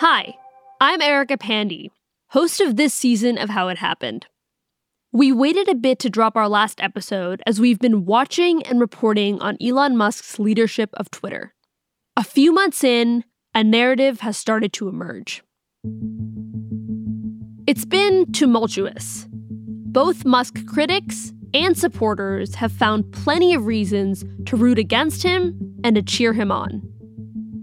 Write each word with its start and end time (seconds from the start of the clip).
Hi, 0.00 0.36
I'm 0.78 1.00
Erica 1.00 1.38
Pandey, 1.38 1.90
host 2.28 2.60
of 2.60 2.76
this 2.76 2.92
season 2.92 3.38
of 3.38 3.48
How 3.48 3.68
It 3.68 3.78
Happened. 3.78 4.26
We 5.10 5.32
waited 5.32 5.70
a 5.70 5.74
bit 5.74 5.98
to 6.00 6.10
drop 6.10 6.36
our 6.36 6.50
last 6.50 6.82
episode 6.82 7.42
as 7.46 7.60
we've 7.60 7.78
been 7.78 8.04
watching 8.04 8.62
and 8.64 8.78
reporting 8.78 9.40
on 9.40 9.56
Elon 9.58 9.96
Musk's 9.96 10.38
leadership 10.38 10.90
of 10.98 11.10
Twitter. 11.10 11.54
A 12.14 12.22
few 12.22 12.52
months 12.52 12.84
in, 12.84 13.24
a 13.54 13.64
narrative 13.64 14.20
has 14.20 14.36
started 14.36 14.74
to 14.74 14.90
emerge. 14.90 15.42
It's 17.66 17.86
been 17.86 18.30
tumultuous. 18.32 19.26
Both 19.30 20.26
Musk 20.26 20.66
critics 20.66 21.32
and 21.54 21.74
supporters 21.74 22.56
have 22.56 22.70
found 22.70 23.12
plenty 23.12 23.54
of 23.54 23.64
reasons 23.64 24.26
to 24.44 24.56
root 24.56 24.78
against 24.78 25.22
him 25.22 25.78
and 25.82 25.96
to 25.96 26.02
cheer 26.02 26.34
him 26.34 26.52
on. 26.52 26.86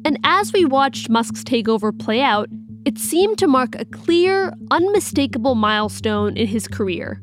And 0.06 0.20
as 0.24 0.52
we 0.52 0.66
watched 0.66 1.10
Musk's 1.10 1.44
takeover 1.44 1.98
play 1.98 2.22
out, 2.22 2.50
it 2.86 2.98
seemed 2.98 3.38
to 3.38 3.48
mark 3.48 3.76
a 3.80 3.86
clear, 3.86 4.54
unmistakable 4.72 5.56
milestone 5.56 6.36
in 6.36 6.48
his 6.48 6.68
career. 6.68 7.22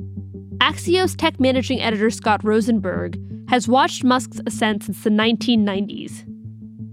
Axios 0.59 1.15
tech 1.17 1.39
managing 1.39 1.81
editor 1.81 2.11
Scott 2.11 2.43
Rosenberg 2.43 3.19
has 3.49 3.69
watched 3.69 4.05
Musk's 4.05 4.41
ascent 4.47 4.85
since 4.85 5.03
the 5.05 5.11
1990s. 5.11 6.25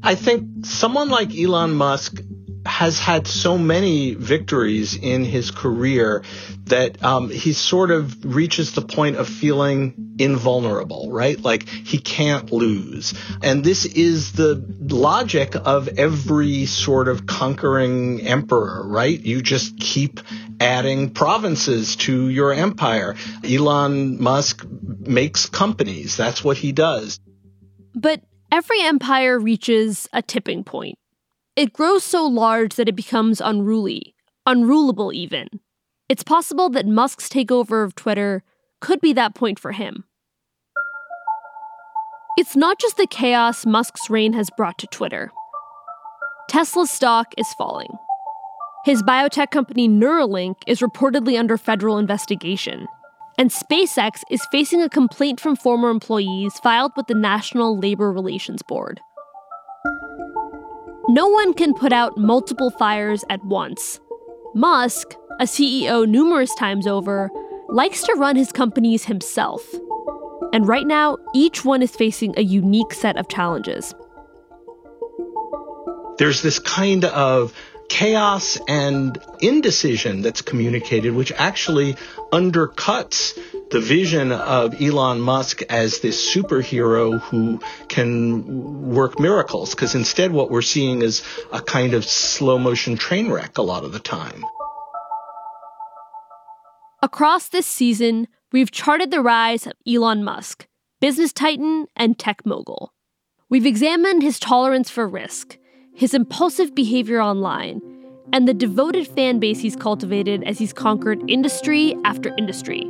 I 0.03 0.15
think 0.15 0.65
someone 0.65 1.09
like 1.09 1.37
Elon 1.37 1.73
Musk 1.73 2.21
has 2.67 2.99
had 2.99 3.27
so 3.27 3.57
many 3.57 4.13
victories 4.13 4.95
in 4.95 5.23
his 5.23 5.51
career 5.51 6.23
that 6.65 7.03
um, 7.03 7.29
he 7.29 7.53
sort 7.53 7.91
of 7.91 8.25
reaches 8.25 8.73
the 8.73 8.81
point 8.81 9.15
of 9.15 9.27
feeling 9.27 10.15
invulnerable, 10.19 11.09
right? 11.11 11.39
Like 11.39 11.67
he 11.67 11.97
can't 11.97 12.51
lose. 12.51 13.13
And 13.41 13.63
this 13.63 13.85
is 13.85 14.33
the 14.33 14.63
logic 14.79 15.55
of 15.55 15.87
every 15.87 16.65
sort 16.65 17.07
of 17.07 17.25
conquering 17.25 18.21
emperor, 18.21 18.85
right? 18.85 19.19
You 19.19 19.41
just 19.41 19.79
keep 19.79 20.19
adding 20.59 21.11
provinces 21.11 21.95
to 21.97 22.29
your 22.29 22.53
empire. 22.53 23.15
Elon 23.43 24.21
Musk 24.21 24.65
makes 24.67 25.47
companies. 25.47 26.17
That's 26.17 26.43
what 26.43 26.57
he 26.57 26.71
does. 26.71 27.19
But 27.95 28.21
every 28.51 28.81
empire 28.81 29.39
reaches 29.39 30.07
a 30.11 30.21
tipping 30.21 30.63
point. 30.63 30.97
It 31.57 31.73
grows 31.73 32.03
so 32.03 32.23
large 32.23 32.75
that 32.75 32.87
it 32.87 32.95
becomes 32.95 33.41
unruly, 33.41 34.13
unrulable 34.45 35.11
even. 35.11 35.47
It's 36.07 36.21
possible 36.21 36.69
that 36.69 36.85
Musk's 36.85 37.27
takeover 37.27 37.83
of 37.83 37.95
Twitter 37.95 38.43
could 38.79 39.01
be 39.01 39.11
that 39.13 39.33
point 39.33 39.59
for 39.59 39.71
him. 39.71 40.03
It's 42.37 42.55
not 42.55 42.79
just 42.79 42.97
the 42.97 43.07
chaos 43.07 43.65
Musk's 43.65 44.07
reign 44.07 44.33
has 44.33 44.51
brought 44.55 44.77
to 44.77 44.87
Twitter. 44.91 45.31
Tesla's 46.47 46.91
stock 46.91 47.33
is 47.39 47.51
falling. 47.57 47.89
His 48.85 49.01
biotech 49.01 49.49
company 49.49 49.89
Neuralink 49.89 50.57
is 50.67 50.81
reportedly 50.81 51.39
under 51.39 51.57
federal 51.57 51.97
investigation. 51.97 52.85
And 53.39 53.49
SpaceX 53.49 54.21
is 54.29 54.45
facing 54.51 54.83
a 54.83 54.89
complaint 54.89 55.39
from 55.39 55.55
former 55.55 55.89
employees 55.89 56.59
filed 56.59 56.91
with 56.95 57.07
the 57.07 57.15
National 57.15 57.79
Labor 57.79 58.11
Relations 58.11 58.61
Board. 58.61 59.01
No 61.09 61.27
one 61.27 61.53
can 61.53 61.73
put 61.73 61.93
out 61.93 62.17
multiple 62.17 62.69
fires 62.69 63.23
at 63.29 63.43
once. 63.45 64.01
Musk, 64.53 65.15
a 65.39 65.45
CEO 65.45 66.05
numerous 66.05 66.53
times 66.55 66.85
over, 66.85 67.29
likes 67.69 68.03
to 68.03 68.13
run 68.15 68.35
his 68.35 68.51
companies 68.51 69.05
himself. 69.05 69.63
And 70.51 70.67
right 70.67 70.85
now, 70.85 71.17
each 71.33 71.63
one 71.63 71.81
is 71.81 71.95
facing 71.95 72.33
a 72.37 72.41
unique 72.41 72.93
set 72.93 73.15
of 73.15 73.29
challenges. 73.29 73.93
There's 76.17 76.41
this 76.41 76.59
kind 76.59 77.05
of 77.05 77.53
chaos 77.87 78.59
and 78.67 79.17
indecision 79.39 80.21
that's 80.23 80.41
communicated, 80.41 81.13
which 81.13 81.31
actually 81.37 81.93
undercuts 82.33 83.37
the 83.69 83.81
vision 83.81 84.31
of 84.31 84.81
Elon 84.81 85.19
Musk 85.19 85.61
as 85.69 85.99
this 85.99 86.33
superhero 86.33 87.19
who 87.19 87.59
can 87.89 88.89
work 88.89 89.19
miracles. 89.19 89.71
Because 89.75 89.95
instead, 89.95 90.31
what 90.31 90.49
we're 90.49 90.61
seeing 90.61 91.01
is 91.01 91.23
a 91.51 91.61
kind 91.61 91.93
of 91.93 92.05
slow 92.05 92.57
motion 92.57 92.95
train 92.95 93.29
wreck 93.29 93.57
a 93.57 93.61
lot 93.61 93.83
of 93.83 93.91
the 93.91 93.99
time. 93.99 94.45
Across 97.01 97.49
this 97.49 97.67
season, 97.67 98.27
we've 98.51 98.71
charted 98.71 99.11
the 99.11 99.21
rise 99.21 99.67
of 99.67 99.73
Elon 99.87 100.23
Musk, 100.23 100.67
business 100.99 101.31
titan 101.31 101.87
and 101.95 102.17
tech 102.17 102.45
mogul. 102.45 102.93
We've 103.49 103.65
examined 103.65 104.23
his 104.23 104.39
tolerance 104.39 104.89
for 104.89 105.07
risk, 105.07 105.57
his 105.93 106.13
impulsive 106.13 106.73
behavior 106.73 107.21
online, 107.21 107.81
and 108.33 108.47
the 108.47 108.53
devoted 108.53 109.07
fan 109.07 109.39
base 109.39 109.59
he's 109.59 109.75
cultivated 109.75 110.43
as 110.43 110.57
he's 110.57 110.73
conquered 110.73 111.21
industry 111.29 111.95
after 112.03 112.35
industry, 112.37 112.83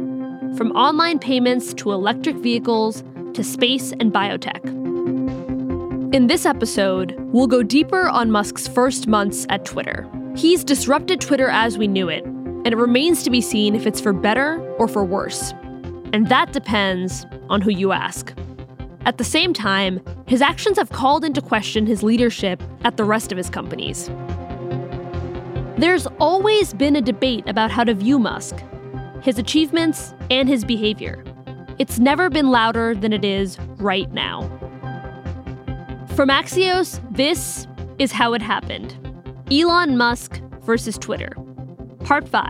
from 0.57 0.71
online 0.71 1.19
payments 1.19 1.71
to 1.75 1.91
electric 1.91 2.35
vehicles 2.37 3.03
to 3.35 3.43
space 3.43 3.91
and 3.91 4.11
biotech. 4.11 4.65
In 6.15 6.25
this 6.25 6.47
episode, 6.47 7.15
we'll 7.19 7.45
go 7.45 7.61
deeper 7.61 8.09
on 8.09 8.31
Musk's 8.31 8.67
first 8.67 9.07
months 9.07 9.45
at 9.49 9.65
Twitter. 9.65 10.09
He's 10.35 10.63
disrupted 10.63 11.21
Twitter 11.21 11.47
as 11.47 11.77
we 11.77 11.87
knew 11.87 12.09
it, 12.09 12.23
and 12.23 12.67
it 12.67 12.77
remains 12.77 13.21
to 13.23 13.29
be 13.29 13.39
seen 13.39 13.75
if 13.75 13.85
it's 13.85 14.01
for 14.01 14.13
better 14.13 14.59
or 14.77 14.87
for 14.87 15.05
worse. 15.05 15.53
And 16.11 16.27
that 16.29 16.53
depends 16.53 17.27
on 17.49 17.61
who 17.61 17.69
you 17.69 17.91
ask. 17.91 18.33
At 19.05 19.19
the 19.19 19.23
same 19.23 19.53
time, 19.53 20.01
his 20.27 20.41
actions 20.41 20.77
have 20.77 20.89
called 20.89 21.23
into 21.23 21.41
question 21.41 21.85
his 21.85 22.01
leadership 22.01 22.63
at 22.83 22.97
the 22.97 23.03
rest 23.03 23.31
of 23.31 23.37
his 23.37 23.49
companies. 23.49 24.09
There's 25.77 26.07
always 26.19 26.73
been 26.73 26.95
a 26.95 27.01
debate 27.01 27.47
about 27.47 27.69
how 27.69 27.83
to 27.83 27.93
view 27.93 28.17
Musk, 28.17 28.55
his 29.21 29.37
achievements, 29.37 30.13
and 30.29 30.47
his 30.47 30.63
behavior. 30.63 31.23
It's 31.79 31.99
never 31.99 32.29
been 32.29 32.49
louder 32.49 32.95
than 32.95 33.13
it 33.13 33.23
is 33.23 33.59
right 33.77 34.11
now. 34.11 34.41
From 36.15 36.29
Axios, 36.29 36.99
this 37.15 37.67
is 37.99 38.11
how 38.11 38.33
it 38.33 38.41
happened 38.41 38.95
Elon 39.51 39.97
Musk 39.97 40.41
versus 40.61 40.97
Twitter. 40.97 41.31
Part 42.03 42.27
5 42.27 42.49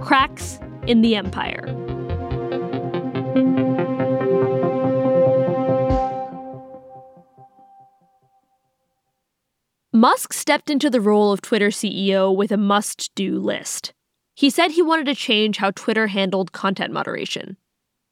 Cracks 0.00 0.58
in 0.86 1.02
the 1.02 1.16
Empire. 1.16 1.66
Musk 9.92 10.32
stepped 10.32 10.70
into 10.70 10.88
the 10.88 11.00
role 11.00 11.32
of 11.32 11.42
Twitter 11.42 11.68
CEO 11.68 12.34
with 12.34 12.52
a 12.52 12.56
must 12.56 13.10
do 13.14 13.38
list. 13.38 13.92
He 14.38 14.50
said 14.50 14.70
he 14.70 14.82
wanted 14.82 15.06
to 15.06 15.16
change 15.16 15.56
how 15.56 15.72
Twitter 15.72 16.06
handled 16.06 16.52
content 16.52 16.92
moderation. 16.92 17.56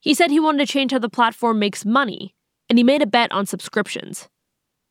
He 0.00 0.12
said 0.12 0.32
he 0.32 0.40
wanted 0.40 0.66
to 0.66 0.72
change 0.72 0.90
how 0.90 0.98
the 0.98 1.08
platform 1.08 1.60
makes 1.60 1.84
money, 1.84 2.34
and 2.68 2.76
he 2.76 2.82
made 2.82 3.00
a 3.00 3.06
bet 3.06 3.30
on 3.30 3.46
subscriptions. 3.46 4.28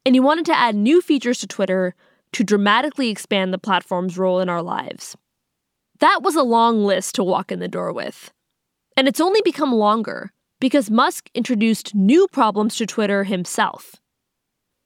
And 0.06 0.16
he 0.16 0.22
wanted 0.22 0.46
to 0.46 0.58
add 0.58 0.78
new 0.78 1.02
features 1.02 1.40
to 1.40 1.48
Twitter 1.48 1.94
to 2.32 2.46
dramatically 2.46 3.10
expand 3.10 3.52
the 3.52 3.58
platform's 3.58 4.18
role 4.18 4.40
in 4.40 4.48
our 4.48 4.62
lives. 4.62 5.18
That 6.00 6.22
was 6.24 6.38
a 6.38 6.42
long 6.42 6.86
list 6.86 7.16
to 7.16 7.24
walk 7.26 7.52
in 7.52 7.60
the 7.60 7.68
door 7.68 7.92
with. 7.92 8.32
And 8.96 9.06
it's 9.06 9.20
only 9.20 9.42
become 9.44 9.74
longer 9.74 10.32
because 10.62 10.90
Musk 10.90 11.30
introduced 11.34 11.94
new 11.94 12.30
problems 12.30 12.78
to 12.78 12.86
Twitter 12.86 13.26
himself. 13.26 13.98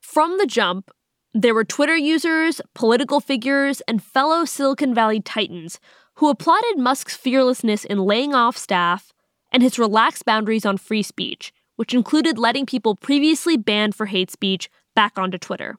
From 0.01 0.39
the 0.39 0.47
jump, 0.47 0.89
there 1.31 1.53
were 1.53 1.63
Twitter 1.63 1.95
users, 1.95 2.59
political 2.73 3.19
figures, 3.19 3.81
and 3.81 4.01
fellow 4.01 4.45
Silicon 4.45 4.95
Valley 4.95 5.21
titans 5.21 5.79
who 6.19 6.30
applauded 6.30 6.78
Musk's 6.78 7.16
fearlessness 7.16 7.85
in 7.85 7.97
laying 7.97 8.35
off 8.35 8.57
staff 8.57 9.13
and 9.53 9.63
his 9.63 9.80
relaxed 9.80 10.25
boundaries 10.25 10.66
on 10.66 10.78
free 10.78 11.02
speech, 11.02 11.53
which 11.78 11.94
included 11.94 12.38
letting 12.38 12.66
people 12.66 12.94
previously 12.94 13.56
banned 13.56 13.96
for 13.96 14.07
hate 14.07 14.29
speech 14.29 14.69
back 14.94 15.18
onto 15.18 15.38
Twitter. 15.38 15.78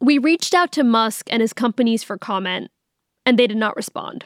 We 0.00 0.18
reached 0.18 0.54
out 0.54 0.72
to 0.72 0.82
Musk 0.82 1.28
and 1.30 1.40
his 1.40 1.52
companies 1.52 2.02
for 2.02 2.18
comment, 2.18 2.72
and 3.24 3.38
they 3.38 3.46
did 3.46 3.56
not 3.56 3.76
respond. 3.76 4.24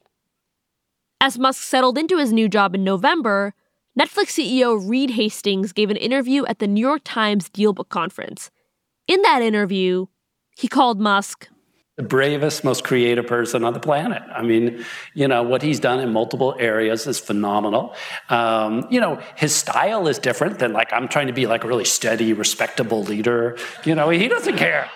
As 1.21 1.39
Musk 1.39 1.63
settled 1.63 1.99
into 1.99 2.17
his 2.17 2.33
new 2.33 2.49
job 2.49 2.75
in 2.75 2.83
November, 2.83 3.53
Netflix 3.99 4.41
CEO 4.41 4.83
Reed 4.83 5.11
Hastings 5.11 5.75
gave 5.75 5.91
an 5.91 5.99
interview 5.99 6.47
at 6.47 6.59
the 6.59 6.67
New 6.67 6.81
York 6.81 7.03
Times 7.05 7.51
Dealbook 7.51 7.91
Conference. 7.91 8.51
In 9.07 9.21
that 9.21 9.43
interview, 9.43 10.07
he 10.57 10.69
called 10.69 10.99
Musk 10.99 11.49
the 11.97 12.03
bravest, 12.03 12.65
most 12.65 12.85
creative 12.85 13.27
person 13.27 13.65
on 13.65 13.75
the 13.75 13.81
planet. 13.81 14.23
I 14.35 14.43
mean, 14.43 14.85
you 15.15 15.29
know, 15.29 15.43
what 15.43 15.61
he's 15.61 15.79
done 15.79 16.01
in 16.01 16.11
multiple 16.11 16.57
areas 16.59 17.07
is 17.07 17.19
phenomenal. 17.19 17.95
Um, 18.31 18.87
you 18.91 18.99
know, 18.99 19.21
his 19.37 19.55
style 19.55 20.09
is 20.09 20.19
different 20.19 20.59
than 20.59 20.73
like, 20.73 20.91
I'm 20.93 21.07
trying 21.07 21.27
to 21.27 21.35
be 21.35 21.47
like 21.47 21.65
a 21.65 21.69
really 21.69 21.85
steady, 21.85 22.33
respectable 22.33 23.03
leader. 23.03 23.59
You 23.85 23.95
know, 23.95 24.09
he 24.09 24.27
doesn't 24.27 24.57
care. 24.57 24.91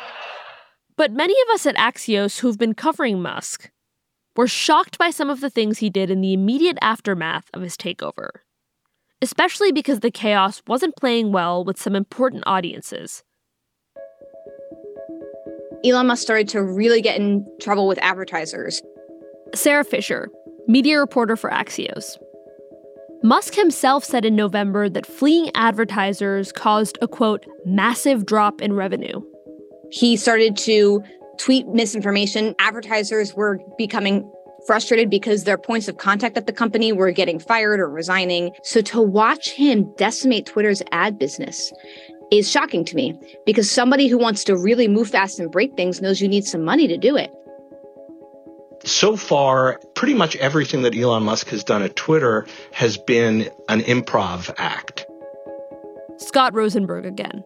But 0.96 1.12
many 1.12 1.34
of 1.43 1.54
us 1.54 1.66
at 1.66 1.76
Axios 1.76 2.40
who've 2.40 2.56
been 2.56 2.75
covering 2.75 3.20
Musk 3.20 3.70
were 4.34 4.49
shocked 4.49 4.96
by 4.96 5.10
some 5.10 5.28
of 5.28 5.42
the 5.42 5.50
things 5.50 5.78
he 5.78 5.90
did 5.90 6.10
in 6.10 6.22
the 6.22 6.32
immediate 6.32 6.78
aftermath 6.81 7.50
of 7.52 7.60
his 7.60 7.76
takeover, 7.76 8.31
especially 9.20 9.70
because 9.70 10.00
the 10.00 10.10
chaos 10.10 10.62
wasn't 10.66 10.96
playing 10.96 11.31
well 11.32 11.62
with 11.62 11.78
some 11.78 11.94
important 11.94 12.42
audiences 12.46 13.22
Elon 15.87 16.09
Musk 16.09 16.23
started 16.23 16.49
to 16.49 16.62
really 16.62 17.00
get 17.00 17.19
in 17.19 17.47
trouble 17.61 17.87
with 17.87 17.99
advertisers. 18.03 18.83
Sara 19.55 19.85
Fischer, 19.85 20.29
media 20.67 20.99
reporter 20.99 21.37
for 21.37 21.50
Axios. 21.50 22.19
Musk 23.23 23.55
himself 23.55 24.05
said 24.05 24.25
in 24.25 24.35
November 24.35 24.88
that 24.88 25.06
fleeing 25.06 25.50
advertisers 25.55 26.53
caused 26.53 26.99
a 27.00 27.09
quote, 27.09 27.47
massive 27.65 28.27
drop 28.27 28.61
in 28.61 28.73
revenue. 28.73 29.21
He 29.91 30.17
started 30.17 30.56
to 30.59 31.03
tweet 31.38 31.67
misinformation. 31.69 32.55
Advertisers 32.59 33.35
were 33.35 33.61
becoming 33.79 34.31
frustrated 34.67 35.09
because 35.09 35.44
their 35.44 35.59
points 35.59 35.87
of 35.87 35.99
contact 35.99 36.37
at 36.37 36.47
the 36.47 36.53
company 36.53 36.93
were 36.93 37.12
getting 37.12 37.38
fired 37.38 37.79
or 37.79 37.88
resigning. 37.88 38.50
So 38.65 38.81
to 38.83 39.00
watch 39.00 39.50
him 39.50 39.93
decimate 39.97 40.47
Twitter's 40.47 40.83
ad 40.91 41.19
business 41.19 41.73
is 42.31 42.50
shocking 42.50 42.84
to 42.84 42.96
me 42.96 43.19
because 43.44 43.70
somebody 43.70 44.08
who 44.08 44.19
wants 44.19 44.44
to 44.44 44.56
really 44.56 44.88
move 44.88 45.08
fast 45.08 45.38
and 45.38 45.50
break 45.50 45.75
things 45.76 46.00
knows 46.00 46.20
you 46.20 46.28
need 46.28 46.44
some 46.44 46.64
money 46.64 46.88
to 46.88 46.96
do 46.96 47.17
it. 47.17 47.32
So 48.84 49.17
far, 49.17 49.81
pretty 49.94 50.14
much 50.14 50.37
everything 50.37 50.82
that 50.82 50.96
Elon 50.96 51.25
Musk 51.25 51.49
has 51.49 51.64
done 51.64 51.82
at 51.82 51.96
Twitter 51.96 52.46
has 52.73 52.96
been 52.96 53.50
an 53.69 53.81
improv 53.81 54.55
act. 54.58 55.06
Scott 56.19 56.55
Rosenberg 56.55 57.05
again. 57.05 57.43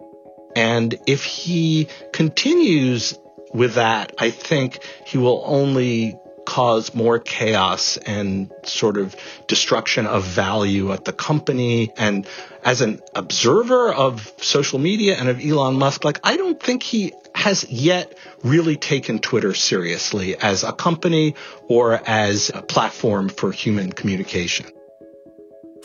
And 0.54 0.98
if 1.06 1.24
he 1.24 1.88
continues 2.12 3.18
with 3.52 3.74
that, 3.74 4.12
I 4.18 4.30
think 4.30 4.80
he 5.06 5.18
will 5.18 5.42
only 5.46 6.16
cause 6.50 6.92
more 6.96 7.20
chaos 7.20 7.96
and 7.96 8.50
sort 8.64 8.96
of 8.96 9.14
destruction 9.46 10.04
of 10.04 10.24
value 10.24 10.90
at 10.90 11.04
the 11.04 11.12
company. 11.12 11.92
And 11.96 12.26
as 12.64 12.80
an 12.80 12.98
observer 13.14 13.94
of 13.94 14.32
social 14.38 14.80
media 14.80 15.14
and 15.16 15.28
of 15.28 15.38
Elon 15.40 15.76
Musk, 15.76 16.04
like, 16.04 16.18
I 16.24 16.36
don't 16.36 16.60
think 16.60 16.82
he 16.82 17.12
has 17.36 17.70
yet 17.70 18.18
really 18.42 18.76
taken 18.76 19.20
Twitter 19.20 19.54
seriously 19.54 20.34
as 20.36 20.64
a 20.64 20.72
company 20.72 21.36
or 21.68 22.00
as 22.04 22.50
a 22.52 22.62
platform 22.62 23.28
for 23.28 23.52
human 23.52 23.92
communication. 23.92 24.66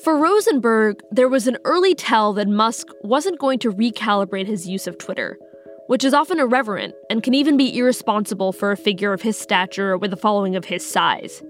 For 0.03 0.17
Rosenberg, 0.17 0.99
there 1.11 1.29
was 1.29 1.45
an 1.45 1.57
early 1.63 1.93
tell 1.93 2.33
that 2.33 2.47
Musk 2.47 2.87
wasn't 3.03 3.37
going 3.37 3.59
to 3.59 3.71
recalibrate 3.71 4.47
his 4.47 4.67
use 4.67 4.87
of 4.87 4.97
Twitter 4.97 5.37
which 5.87 6.03
is 6.03 6.13
often 6.13 6.39
irreverent 6.39 6.93
and 7.09 7.23
can 7.23 7.33
even 7.33 7.57
be 7.57 7.77
irresponsible 7.77 8.51
for 8.51 8.71
a 8.71 8.77
figure 8.77 9.13
of 9.13 9.21
his 9.21 9.37
stature 9.37 9.97
with 9.97 10.11
a 10.13 10.17
following 10.17 10.55
of 10.55 10.65
his 10.65 10.87
size. 10.87 11.43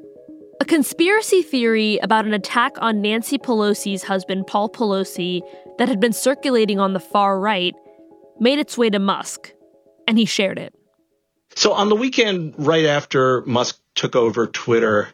A 0.62 0.66
conspiracy 0.66 1.42
theory 1.42 1.98
about 1.98 2.26
an 2.26 2.34
attack 2.34 2.74
on 2.80 3.02
Nancy 3.02 3.38
Pelosi's 3.38 4.04
husband, 4.04 4.48
Paul 4.48 4.70
Pelosi, 4.70 5.42
that 5.78 5.90
had 5.90 6.00
been 6.00 6.14
circulating 6.14 6.80
on 6.80 6.94
the 6.94 7.00
far 7.00 7.40
right 7.40 7.76
made 8.40 8.60
its 8.60 8.78
way 8.78 8.90
to 8.90 9.00
Musk, 9.00 9.54
and 10.08 10.18
he 10.18 10.26
shared 10.26 10.58
it. 10.58 10.74
So 11.56 11.74
on 11.74 11.90
the 11.90 11.96
weekend, 11.96 12.56
right 12.58 12.86
after 12.86 13.42
Musk 13.46 13.80
took 13.96 14.16
over 14.16 14.48
Twitter, 14.48 15.10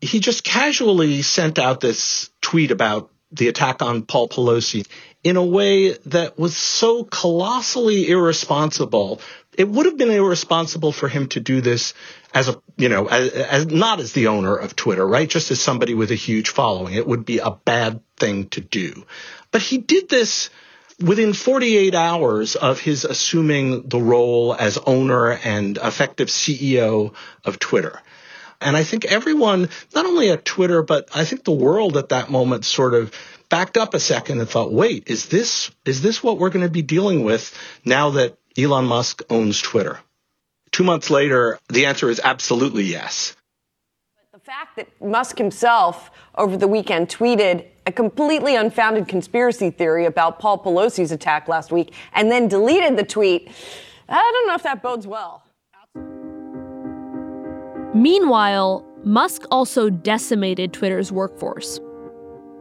he 0.00 0.20
just 0.20 0.44
casually 0.44 1.22
sent 1.22 1.58
out 1.58 1.80
this 1.80 2.30
tweet 2.40 2.70
about 2.70 3.10
the 3.32 3.48
attack 3.48 3.82
on 3.82 4.02
Paul 4.02 4.28
Pelosi 4.28 4.86
in 5.24 5.36
a 5.36 5.44
way 5.44 5.92
that 5.92 6.38
was 6.38 6.54
so 6.54 7.02
colossally 7.02 8.10
irresponsible. 8.10 9.20
It 9.56 9.66
would 9.66 9.86
have 9.86 9.96
been 9.96 10.10
irresponsible 10.10 10.92
for 10.92 11.08
him 11.08 11.28
to 11.28 11.40
do 11.40 11.62
this 11.62 11.94
as 12.34 12.48
a, 12.48 12.60
you 12.76 12.90
know, 12.90 13.06
as, 13.06 13.30
as, 13.30 13.66
not 13.66 14.00
as 14.00 14.12
the 14.12 14.26
owner 14.26 14.54
of 14.54 14.76
Twitter, 14.76 15.06
right? 15.06 15.28
Just 15.28 15.50
as 15.50 15.60
somebody 15.60 15.94
with 15.94 16.10
a 16.10 16.16
huge 16.16 16.50
following. 16.50 16.92
It 16.94 17.06
would 17.06 17.24
be 17.24 17.38
a 17.38 17.50
bad 17.50 18.00
thing 18.18 18.48
to 18.50 18.60
do. 18.60 19.06
But 19.50 19.62
he 19.62 19.78
did 19.78 20.10
this 20.10 20.50
within 21.00 21.32
48 21.32 21.94
hours 21.94 22.54
of 22.54 22.78
his 22.78 23.04
assuming 23.04 23.88
the 23.88 24.00
role 24.00 24.54
as 24.54 24.78
owner 24.78 25.32
and 25.32 25.78
effective 25.78 26.28
CEO 26.28 27.14
of 27.44 27.58
Twitter. 27.58 28.00
And 28.60 28.76
I 28.76 28.84
think 28.84 29.04
everyone, 29.04 29.68
not 29.94 30.06
only 30.06 30.30
at 30.30 30.44
Twitter, 30.44 30.82
but 30.82 31.08
I 31.14 31.24
think 31.24 31.44
the 31.44 31.52
world 31.52 31.96
at 31.96 32.10
that 32.10 32.30
moment 32.30 32.64
sort 32.64 32.94
of 32.94 33.12
backed 33.54 33.76
up 33.76 33.94
a 33.94 34.00
second 34.00 34.40
and 34.40 34.48
thought, 34.48 34.72
wait, 34.72 35.04
is 35.06 35.26
this, 35.26 35.70
is 35.84 36.02
this 36.02 36.24
what 36.24 36.38
we're 36.38 36.50
going 36.50 36.66
to 36.66 36.72
be 36.72 36.82
dealing 36.82 37.22
with 37.22 37.56
now 37.84 38.10
that 38.10 38.36
Elon 38.58 38.84
Musk 38.84 39.22
owns 39.30 39.62
Twitter? 39.62 40.00
Two 40.72 40.82
months 40.82 41.08
later, 41.08 41.60
the 41.68 41.86
answer 41.86 42.10
is 42.10 42.20
absolutely 42.24 42.82
yes. 42.82 43.36
The 44.32 44.40
fact 44.40 44.74
that 44.74 44.88
Musk 45.00 45.38
himself 45.38 46.10
over 46.34 46.56
the 46.56 46.66
weekend 46.66 47.08
tweeted 47.08 47.68
a 47.86 47.92
completely 47.92 48.56
unfounded 48.56 49.06
conspiracy 49.06 49.70
theory 49.70 50.04
about 50.04 50.40
Paul 50.40 50.58
Pelosi's 50.58 51.12
attack 51.12 51.46
last 51.46 51.70
week 51.70 51.94
and 52.12 52.32
then 52.32 52.48
deleted 52.48 52.96
the 52.96 53.04
tweet, 53.04 53.48
I 54.08 54.14
don't 54.16 54.48
know 54.48 54.54
if 54.56 54.64
that 54.64 54.82
bodes 54.82 55.06
well. 55.06 55.44
Meanwhile, 57.94 58.84
Musk 59.04 59.42
also 59.52 59.90
decimated 59.90 60.72
Twitter's 60.72 61.12
workforce. 61.12 61.78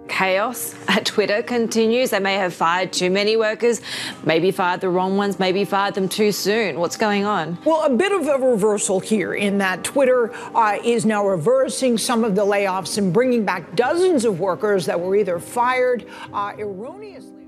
Chaos 0.08 0.76
at 0.88 1.06
Twitter 1.06 1.42
continues. 1.42 2.12
They 2.12 2.20
may 2.20 2.36
have 2.36 2.54
fired 2.54 2.94
too 2.94 3.10
many 3.10 3.38
workers, 3.38 3.82
maybe 4.24 4.52
fired 4.52 4.82
the 4.82 4.90
wrong 4.90 5.18
ones, 5.18 5.40
maybe 5.40 5.66
fired 5.66 5.96
them 5.96 6.10
too 6.10 6.32
soon. 6.32 6.80
What's 6.80 6.98
going 6.98 7.26
on? 7.26 7.58
Well, 7.66 7.84
a 7.84 7.90
bit 7.90 8.12
of 8.12 8.28
a 8.28 8.38
reversal 8.38 9.00
here 9.00 9.34
in 9.34 9.58
that 9.60 9.84
Twitter 9.84 10.34
uh, 10.56 10.78
is 10.84 11.06
now 11.06 11.26
reversing 11.26 11.98
some 11.98 12.24
of 12.24 12.36
the 12.36 12.46
layoffs 12.46 12.98
and 12.98 13.14
bringing 13.14 13.46
back 13.46 13.76
dozens 13.76 14.26
of 14.26 14.40
workers 14.40 14.86
that 14.86 15.00
were 15.00 15.16
either 15.16 15.40
fired 15.40 16.06
uh, 16.34 16.54
erroneously. 16.58 17.48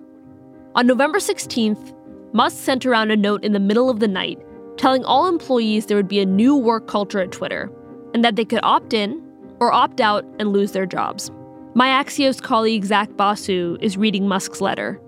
On 0.75 0.87
November 0.87 1.19
16th, 1.19 1.93
Musk 2.33 2.57
sent 2.57 2.85
around 2.85 3.11
a 3.11 3.15
note 3.15 3.43
in 3.43 3.53
the 3.53 3.59
middle 3.59 3.89
of 3.89 3.99
the 3.99 4.07
night 4.07 4.39
telling 4.77 5.05
all 5.05 5.27
employees 5.27 5.85
there 5.85 5.97
would 5.97 6.07
be 6.07 6.19
a 6.19 6.25
new 6.25 6.55
work 6.55 6.87
culture 6.87 7.19
at 7.19 7.31
Twitter 7.31 7.71
and 8.13 8.23
that 8.23 8.35
they 8.35 8.45
could 8.45 8.59
opt 8.63 8.93
in 8.93 9.21
or 9.59 9.71
opt 9.71 10.01
out 10.01 10.25
and 10.39 10.51
lose 10.51 10.71
their 10.71 10.85
jobs. 10.85 11.31
My 11.75 12.03
Axios 12.03 12.41
colleague 12.41 12.85
Zach 12.85 13.15
Basu 13.15 13.77
is 13.81 13.97
reading 13.97 14.27
Musk's 14.27 14.61
letter. 14.61 14.99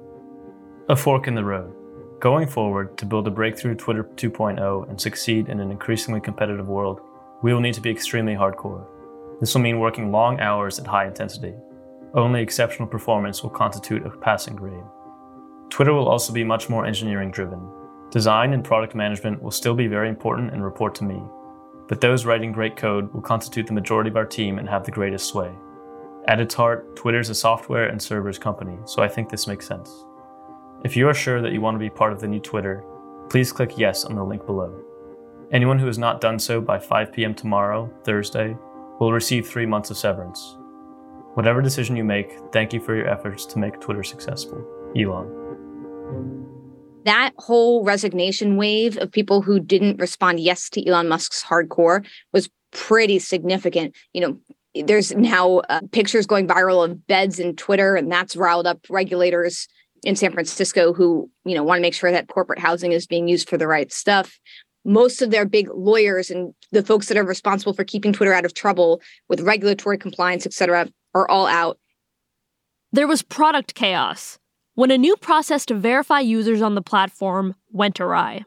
A 0.90 0.96
fork 0.96 1.28
in 1.28 1.34
the 1.34 1.44
road. 1.44 1.74
Going 2.20 2.48
forward, 2.48 2.98
to 2.98 3.06
build 3.06 3.28
a 3.28 3.32
breakthrough 3.32 3.76
Twitter 3.76 4.04
2.0 4.04 4.90
and 4.90 5.00
succeed 5.00 5.50
in 5.50 5.60
an 5.60 5.72
increasingly 5.72 6.20
competitive 6.20 6.68
world, 6.68 7.00
we 7.42 7.54
will 7.54 7.62
need 7.62 7.74
to 7.76 7.82
be 7.82 7.90
extremely 7.90 8.34
hardcore. 8.34 8.86
This 9.40 9.56
will 9.56 9.62
mean 9.62 9.80
working 9.80 10.12
long 10.12 10.40
hours 10.40 10.78
at 10.78 10.88
high 10.88 11.08
intensity. 11.08 11.54
Only 12.14 12.42
exceptional 12.42 12.88
performance 12.88 13.42
will 13.42 13.50
constitute 13.50 14.06
a 14.06 14.10
passing 14.10 14.56
grade. 14.56 14.84
Twitter 15.70 15.94
will 15.94 16.10
also 16.10 16.34
be 16.34 16.44
much 16.44 16.70
more 16.70 16.86
engineering 16.86 17.32
driven, 17.32 17.62
Design 18.10 18.54
and 18.54 18.64
product 18.64 18.96
management 18.96 19.44
will 19.44 19.52
still 19.52 19.76
be 19.76 19.88
very 19.88 20.08
important 20.08 20.54
and 20.54 20.64
report 20.64 20.96
to 20.96 21.04
me, 21.04 21.22
but 21.90 22.00
those 22.00 22.26
writing 22.26 22.54
great 22.54 22.78
code 22.78 23.14
will 23.14 23.22
constitute 23.22 23.68
the 23.68 23.74
majority 23.74 24.10
of 24.10 24.16
our 24.16 24.26
team 24.26 24.60
and 24.60 24.70
have 24.70 24.86
the 24.86 24.92
greatest 24.92 25.28
sway. 25.28 25.52
At 26.28 26.42
its 26.42 26.54
heart, 26.54 26.96
Twitter 26.96 27.20
is 27.20 27.30
a 27.30 27.36
software 27.36 27.88
and 27.88 28.02
servers 28.02 28.38
company, 28.38 28.78
so 28.86 29.02
I 29.02 29.08
think 29.08 29.30
this 29.30 29.48
makes 29.48 29.66
sense. 29.66 29.90
If 30.84 30.98
you 30.98 31.08
are 31.08 31.14
sure 31.14 31.42
that 31.42 31.54
you 31.54 31.62
want 31.62 31.76
to 31.76 31.80
be 31.80 31.90
part 31.90 32.12
of 32.12 32.20
the 32.20 32.28
new 32.28 32.40
Twitter, 32.40 32.84
please 33.30 33.52
click 33.52 33.78
yes 33.78 34.04
on 34.04 34.16
the 34.16 34.24
link 34.24 34.46
below. 34.46 34.78
Anyone 35.52 35.80
who 35.80 35.88
has 35.88 35.98
not 35.98 36.20
done 36.20 36.38
so 36.38 36.60
by 36.60 36.80
5 36.80 37.14
p.m. 37.14 37.34
tomorrow, 37.34 37.90
Thursday, 38.04 38.58
will 39.00 39.14
receive 39.14 39.48
three 39.48 39.66
months 39.66 39.90
of 39.90 39.98
severance. 39.98 40.58
Whatever 41.36 41.62
decision 41.62 41.96
you 41.96 42.04
make, 42.04 42.38
thank 42.52 42.74
you 42.74 42.82
for 42.82 42.96
your 42.96 43.08
efforts 43.08 43.46
to 43.46 43.60
make 43.60 43.80
Twitter 43.80 44.04
successful. 44.04 44.66
Elon 44.98 45.48
that 47.08 47.32
whole 47.38 47.86
resignation 47.86 48.58
wave 48.58 48.98
of 48.98 49.10
people 49.10 49.42
who 49.42 49.62
didn't 49.62 49.98
respond 49.98 50.42
yes 50.42 50.70
to 50.70 50.86
Elon 50.86 51.08
Musk's 51.08 51.42
hardcore 51.42 52.06
was 52.34 52.50
pretty 52.72 53.18
significant. 53.18 53.96
You 54.12 54.22
know, 54.22 54.40
there's 54.84 55.16
now 55.16 55.60
uh, 55.70 55.82
pictures 55.92 56.26
going 56.26 56.48
viral 56.48 56.84
of 56.84 57.08
beds 57.08 57.40
in 57.40 57.56
Twitter, 57.56 57.96
and 57.96 58.12
that's 58.12 58.36
riled 58.36 58.68
up 58.68 58.80
regulators 58.90 59.68
in 60.04 60.16
San 60.16 60.32
Francisco 60.32 60.94
who, 60.94 61.30
you 61.46 61.56
know, 61.56 61.64
want 61.64 61.80
to 61.80 61.82
make 61.82 61.94
sure 61.94 62.12
that 62.12 62.28
corporate 62.28 62.60
housing 62.60 62.92
is 62.92 63.08
being 63.08 63.28
used 63.28 63.50
for 63.50 63.58
the 63.58 63.68
right 63.68 63.92
stuff. 63.92 64.40
Most 64.86 65.22
of 65.22 65.32
their 65.32 65.46
big 65.46 65.68
lawyers 65.74 66.30
and 66.30 66.54
the 66.72 66.84
folks 66.84 67.08
that 67.08 67.18
are 67.18 67.24
responsible 67.24 67.74
for 67.74 67.84
keeping 67.84 68.14
Twitter 68.14 68.34
out 68.34 68.46
of 68.46 68.54
trouble 68.54 69.02
with 69.28 69.42
regulatory 69.42 69.98
compliance, 69.98 70.46
et 70.46 70.54
cetera, 70.54 70.88
are 71.14 71.30
all 71.30 71.48
out. 71.48 71.78
There 72.92 73.08
was 73.08 73.22
product 73.22 73.76
chaos 73.76 74.40
when 74.76 74.92
a 74.92 74.98
new 74.98 75.18
process 75.18 75.66
to 75.66 75.76
verify 75.76 76.20
users 76.20 76.62
on 76.62 76.76
the 76.76 76.82
platform 76.82 77.56
went 77.72 78.00
awry. 78.00 78.46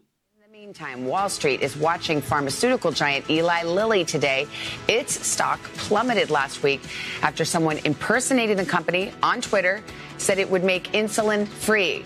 In 0.70 0.74
meantime, 0.74 1.04
Wall 1.04 1.28
Street 1.28 1.62
is 1.62 1.76
watching 1.76 2.20
pharmaceutical 2.20 2.92
giant 2.92 3.28
Eli 3.28 3.64
Lilly 3.64 4.04
today. 4.04 4.46
Its 4.86 5.26
stock 5.26 5.60
plummeted 5.74 6.30
last 6.30 6.62
week 6.62 6.80
after 7.22 7.44
someone 7.44 7.78
impersonating 7.78 8.56
the 8.56 8.64
company 8.64 9.10
on 9.20 9.40
Twitter 9.40 9.82
said 10.16 10.38
it 10.38 10.48
would 10.48 10.62
make 10.62 10.84
insulin 10.92 11.48
free. 11.48 12.04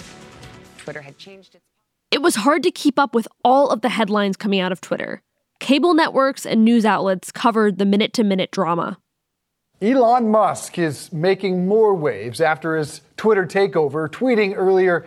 Twitter 0.78 1.02
had 1.02 1.18
changed 1.18 1.54
its. 1.54 1.62
It 2.10 2.22
was 2.22 2.36
hard 2.36 2.62
to 2.62 2.70
keep 2.70 2.98
up 2.98 3.14
with 3.14 3.28
all 3.44 3.68
of 3.68 3.82
the 3.82 3.90
headlines 3.90 4.38
coming 4.38 4.60
out 4.60 4.72
of 4.72 4.80
Twitter. 4.80 5.20
Cable 5.60 5.92
networks 5.92 6.46
and 6.46 6.64
news 6.64 6.86
outlets 6.86 7.30
covered 7.30 7.76
the 7.76 7.84
minute 7.84 8.14
to 8.14 8.24
minute 8.24 8.50
drama. 8.50 8.96
Elon 9.82 10.30
Musk 10.30 10.78
is 10.78 11.12
making 11.12 11.68
more 11.68 11.94
waves 11.94 12.40
after 12.40 12.78
his 12.78 13.02
Twitter 13.18 13.44
takeover, 13.44 14.08
tweeting 14.08 14.54
earlier 14.56 15.04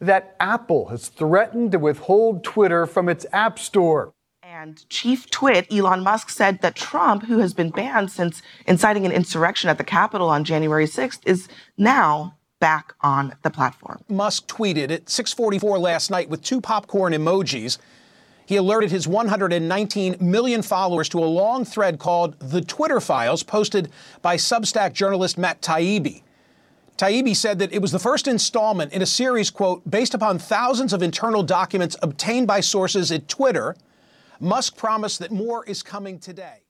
that 0.00 0.36
Apple 0.40 0.88
has 0.88 1.08
threatened 1.08 1.72
to 1.72 1.78
withhold 1.78 2.44
Twitter 2.44 2.86
from 2.86 3.08
its 3.08 3.26
App 3.32 3.58
Store. 3.58 4.12
And 4.42 4.88
Chief 4.88 5.28
Twit, 5.30 5.66
Elon 5.72 6.02
Musk, 6.02 6.30
said 6.30 6.60
that 6.62 6.76
Trump, 6.76 7.24
who 7.24 7.38
has 7.38 7.52
been 7.52 7.70
banned 7.70 8.10
since 8.10 8.42
inciting 8.66 9.04
an 9.04 9.12
insurrection 9.12 9.68
at 9.68 9.76
the 9.76 9.84
Capitol 9.84 10.28
on 10.28 10.44
January 10.44 10.86
6th, 10.86 11.20
is 11.26 11.48
now 11.76 12.36
back 12.58 12.94
on 13.00 13.34
the 13.42 13.50
platform. 13.50 14.00
Musk 14.08 14.46
tweeted 14.46 14.90
at 14.90 15.06
6:44 15.06 15.78
last 15.78 16.10
night 16.10 16.28
with 16.28 16.42
two 16.42 16.60
popcorn 16.60 17.12
emojis. 17.12 17.78
He 18.46 18.56
alerted 18.56 18.92
his 18.92 19.08
119 19.08 20.16
million 20.20 20.62
followers 20.62 21.08
to 21.10 21.18
a 21.18 21.26
long 21.26 21.64
thread 21.64 21.98
called 21.98 22.38
The 22.38 22.60
Twitter 22.60 23.00
Files, 23.00 23.42
posted 23.42 23.90
by 24.22 24.36
Substack 24.36 24.92
journalist 24.92 25.36
Matt 25.36 25.60
Taibbi. 25.60 26.22
Taibbi 26.96 27.36
said 27.36 27.58
that 27.58 27.72
it 27.72 27.82
was 27.82 27.92
the 27.92 27.98
first 27.98 28.26
installment 28.26 28.92
in 28.92 29.02
a 29.02 29.06
series, 29.06 29.50
quote, 29.50 29.88
based 29.88 30.14
upon 30.14 30.38
thousands 30.38 30.92
of 30.92 31.02
internal 31.02 31.42
documents 31.42 31.96
obtained 32.02 32.46
by 32.46 32.60
sources 32.60 33.12
at 33.12 33.28
Twitter. 33.28 33.76
Musk 34.40 34.76
promised 34.76 35.18
that 35.18 35.30
more 35.30 35.64
is 35.66 35.82
coming 35.82 36.18
today. 36.18 36.62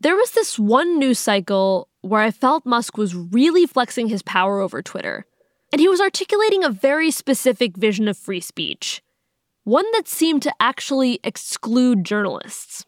There 0.00 0.14
was 0.14 0.30
this 0.32 0.58
one 0.58 0.98
news 0.98 1.18
cycle 1.18 1.88
where 2.02 2.20
I 2.20 2.30
felt 2.30 2.64
Musk 2.66 2.96
was 2.96 3.14
really 3.14 3.66
flexing 3.66 4.08
his 4.08 4.22
power 4.22 4.60
over 4.60 4.82
Twitter. 4.82 5.26
And 5.72 5.80
he 5.80 5.88
was 5.88 6.00
articulating 6.00 6.64
a 6.64 6.70
very 6.70 7.10
specific 7.10 7.76
vision 7.76 8.08
of 8.08 8.16
free 8.16 8.40
speech, 8.40 9.02
one 9.64 9.84
that 9.92 10.08
seemed 10.08 10.42
to 10.42 10.54
actually 10.60 11.20
exclude 11.22 12.04
journalists. 12.04 12.86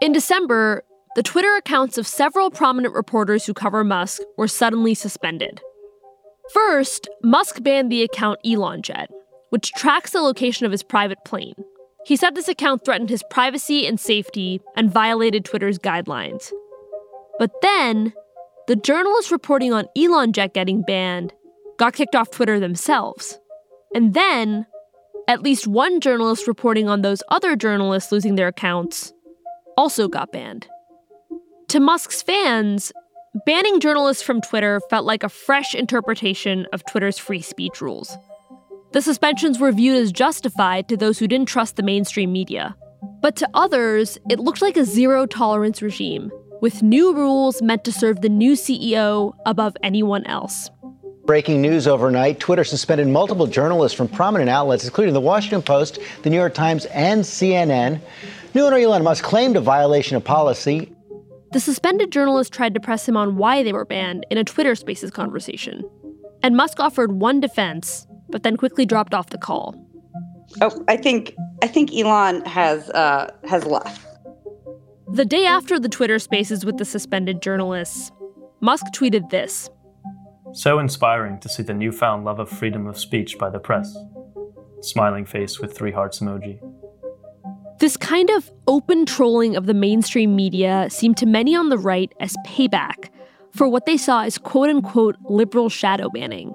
In 0.00 0.12
December, 0.12 0.84
the 1.16 1.22
Twitter 1.22 1.56
accounts 1.56 1.98
of 1.98 2.06
several 2.06 2.50
prominent 2.50 2.94
reporters 2.94 3.44
who 3.44 3.52
cover 3.52 3.82
Musk 3.82 4.22
were 4.36 4.46
suddenly 4.46 4.94
suspended. 4.94 5.60
First, 6.52 7.08
Musk 7.22 7.62
banned 7.62 7.90
the 7.90 8.02
account 8.02 8.38
ElonJet, 8.44 9.08
which 9.50 9.72
tracks 9.72 10.12
the 10.12 10.20
location 10.20 10.66
of 10.66 10.72
his 10.72 10.84
private 10.84 11.18
plane. 11.24 11.54
He 12.06 12.16
said 12.16 12.34
this 12.34 12.48
account 12.48 12.84
threatened 12.84 13.10
his 13.10 13.24
privacy 13.30 13.86
and 13.86 13.98
safety 13.98 14.60
and 14.76 14.92
violated 14.92 15.44
Twitter's 15.44 15.78
guidelines. 15.78 16.52
But 17.38 17.50
then, 17.60 18.12
the 18.68 18.76
journalists 18.76 19.32
reporting 19.32 19.72
on 19.72 19.88
ElonJet 19.96 20.54
getting 20.54 20.82
banned 20.82 21.32
got 21.76 21.94
kicked 21.94 22.14
off 22.14 22.30
Twitter 22.30 22.60
themselves. 22.60 23.38
And 23.94 24.14
then, 24.14 24.66
at 25.26 25.42
least 25.42 25.66
one 25.66 26.00
journalist 26.00 26.46
reporting 26.46 26.88
on 26.88 27.02
those 27.02 27.22
other 27.28 27.56
journalists 27.56 28.12
losing 28.12 28.36
their 28.36 28.48
accounts 28.48 29.12
also 29.76 30.06
got 30.06 30.30
banned. 30.32 30.68
To 31.70 31.78
Musk's 31.78 32.20
fans, 32.20 32.90
banning 33.46 33.78
journalists 33.78 34.24
from 34.24 34.40
Twitter 34.40 34.80
felt 34.90 35.06
like 35.06 35.22
a 35.22 35.28
fresh 35.28 35.72
interpretation 35.72 36.66
of 36.72 36.84
Twitter's 36.84 37.16
free 37.16 37.42
speech 37.42 37.80
rules. 37.80 38.18
The 38.92 39.00
suspensions 39.00 39.60
were 39.60 39.70
viewed 39.70 40.02
as 40.02 40.10
justified 40.10 40.88
to 40.88 40.96
those 40.96 41.20
who 41.20 41.28
didn't 41.28 41.46
trust 41.46 41.76
the 41.76 41.84
mainstream 41.84 42.32
media. 42.32 42.74
But 43.22 43.36
to 43.36 43.48
others, 43.54 44.18
it 44.28 44.40
looked 44.40 44.62
like 44.62 44.76
a 44.76 44.84
zero 44.84 45.26
tolerance 45.26 45.80
regime, 45.80 46.32
with 46.60 46.82
new 46.82 47.14
rules 47.14 47.62
meant 47.62 47.84
to 47.84 47.92
serve 47.92 48.20
the 48.20 48.28
new 48.28 48.54
CEO 48.54 49.34
above 49.46 49.76
anyone 49.80 50.26
else. 50.26 50.70
Breaking 51.24 51.62
news 51.62 51.86
overnight 51.86 52.40
Twitter 52.40 52.64
suspended 52.64 53.06
multiple 53.06 53.46
journalists 53.46 53.96
from 53.96 54.08
prominent 54.08 54.50
outlets, 54.50 54.82
including 54.82 55.14
the 55.14 55.20
Washington 55.20 55.62
Post, 55.62 56.00
the 56.24 56.30
New 56.30 56.36
York 56.36 56.54
Times, 56.54 56.86
and 56.86 57.22
CNN. 57.22 58.00
New 58.54 58.62
owner 58.62 58.78
Elon 58.78 59.04
Musk 59.04 59.22
claimed 59.22 59.54
a 59.54 59.60
violation 59.60 60.16
of 60.16 60.24
policy. 60.24 60.89
The 61.52 61.60
suspended 61.60 62.12
journalists 62.12 62.54
tried 62.54 62.74
to 62.74 62.80
press 62.80 63.08
him 63.08 63.16
on 63.16 63.36
why 63.36 63.62
they 63.62 63.72
were 63.72 63.84
banned 63.84 64.24
in 64.30 64.38
a 64.38 64.44
Twitter 64.44 64.74
Spaces 64.74 65.10
conversation. 65.10 65.82
And 66.42 66.56
Musk 66.56 66.80
offered 66.80 67.12
one 67.12 67.40
defense 67.40 68.06
but 68.30 68.42
then 68.42 68.56
quickly 68.56 68.86
dropped 68.86 69.14
off 69.14 69.30
the 69.30 69.38
call. 69.38 69.74
Oh, 70.60 70.84
I 70.88 70.96
think 70.96 71.34
I 71.62 71.66
think 71.66 71.92
Elon 71.92 72.44
has 72.44 72.90
uh, 72.90 73.30
has 73.48 73.64
left. 73.64 74.06
The 75.12 75.24
day 75.24 75.44
after 75.44 75.78
the 75.78 75.88
Twitter 75.88 76.18
Spaces 76.18 76.64
with 76.64 76.78
the 76.78 76.84
suspended 76.84 77.42
journalists, 77.42 78.10
Musk 78.60 78.86
tweeted 78.94 79.30
this. 79.30 79.68
So 80.52 80.78
inspiring 80.78 81.38
to 81.40 81.48
see 81.48 81.62
the 81.62 81.74
newfound 81.74 82.24
love 82.24 82.38
of 82.40 82.48
freedom 82.48 82.86
of 82.86 82.98
speech 82.98 83.38
by 83.38 83.50
the 83.50 83.58
press. 83.58 83.96
Smiling 84.82 85.26
face 85.26 85.60
with 85.60 85.76
three 85.76 85.92
hearts 85.92 86.20
emoji. 86.20 86.60
This 87.80 87.96
kind 87.96 88.28
of 88.28 88.50
open 88.68 89.06
trolling 89.06 89.56
of 89.56 89.64
the 89.64 89.72
mainstream 89.72 90.36
media 90.36 90.88
seemed 90.90 91.16
to 91.16 91.24
many 91.24 91.56
on 91.56 91.70
the 91.70 91.78
right 91.78 92.12
as 92.20 92.36
payback 92.46 93.08
for 93.52 93.68
what 93.68 93.86
they 93.86 93.96
saw 93.96 94.22
as 94.22 94.36
quote 94.36 94.68
unquote 94.68 95.16
liberal 95.30 95.70
shadow 95.70 96.10
banning. 96.10 96.54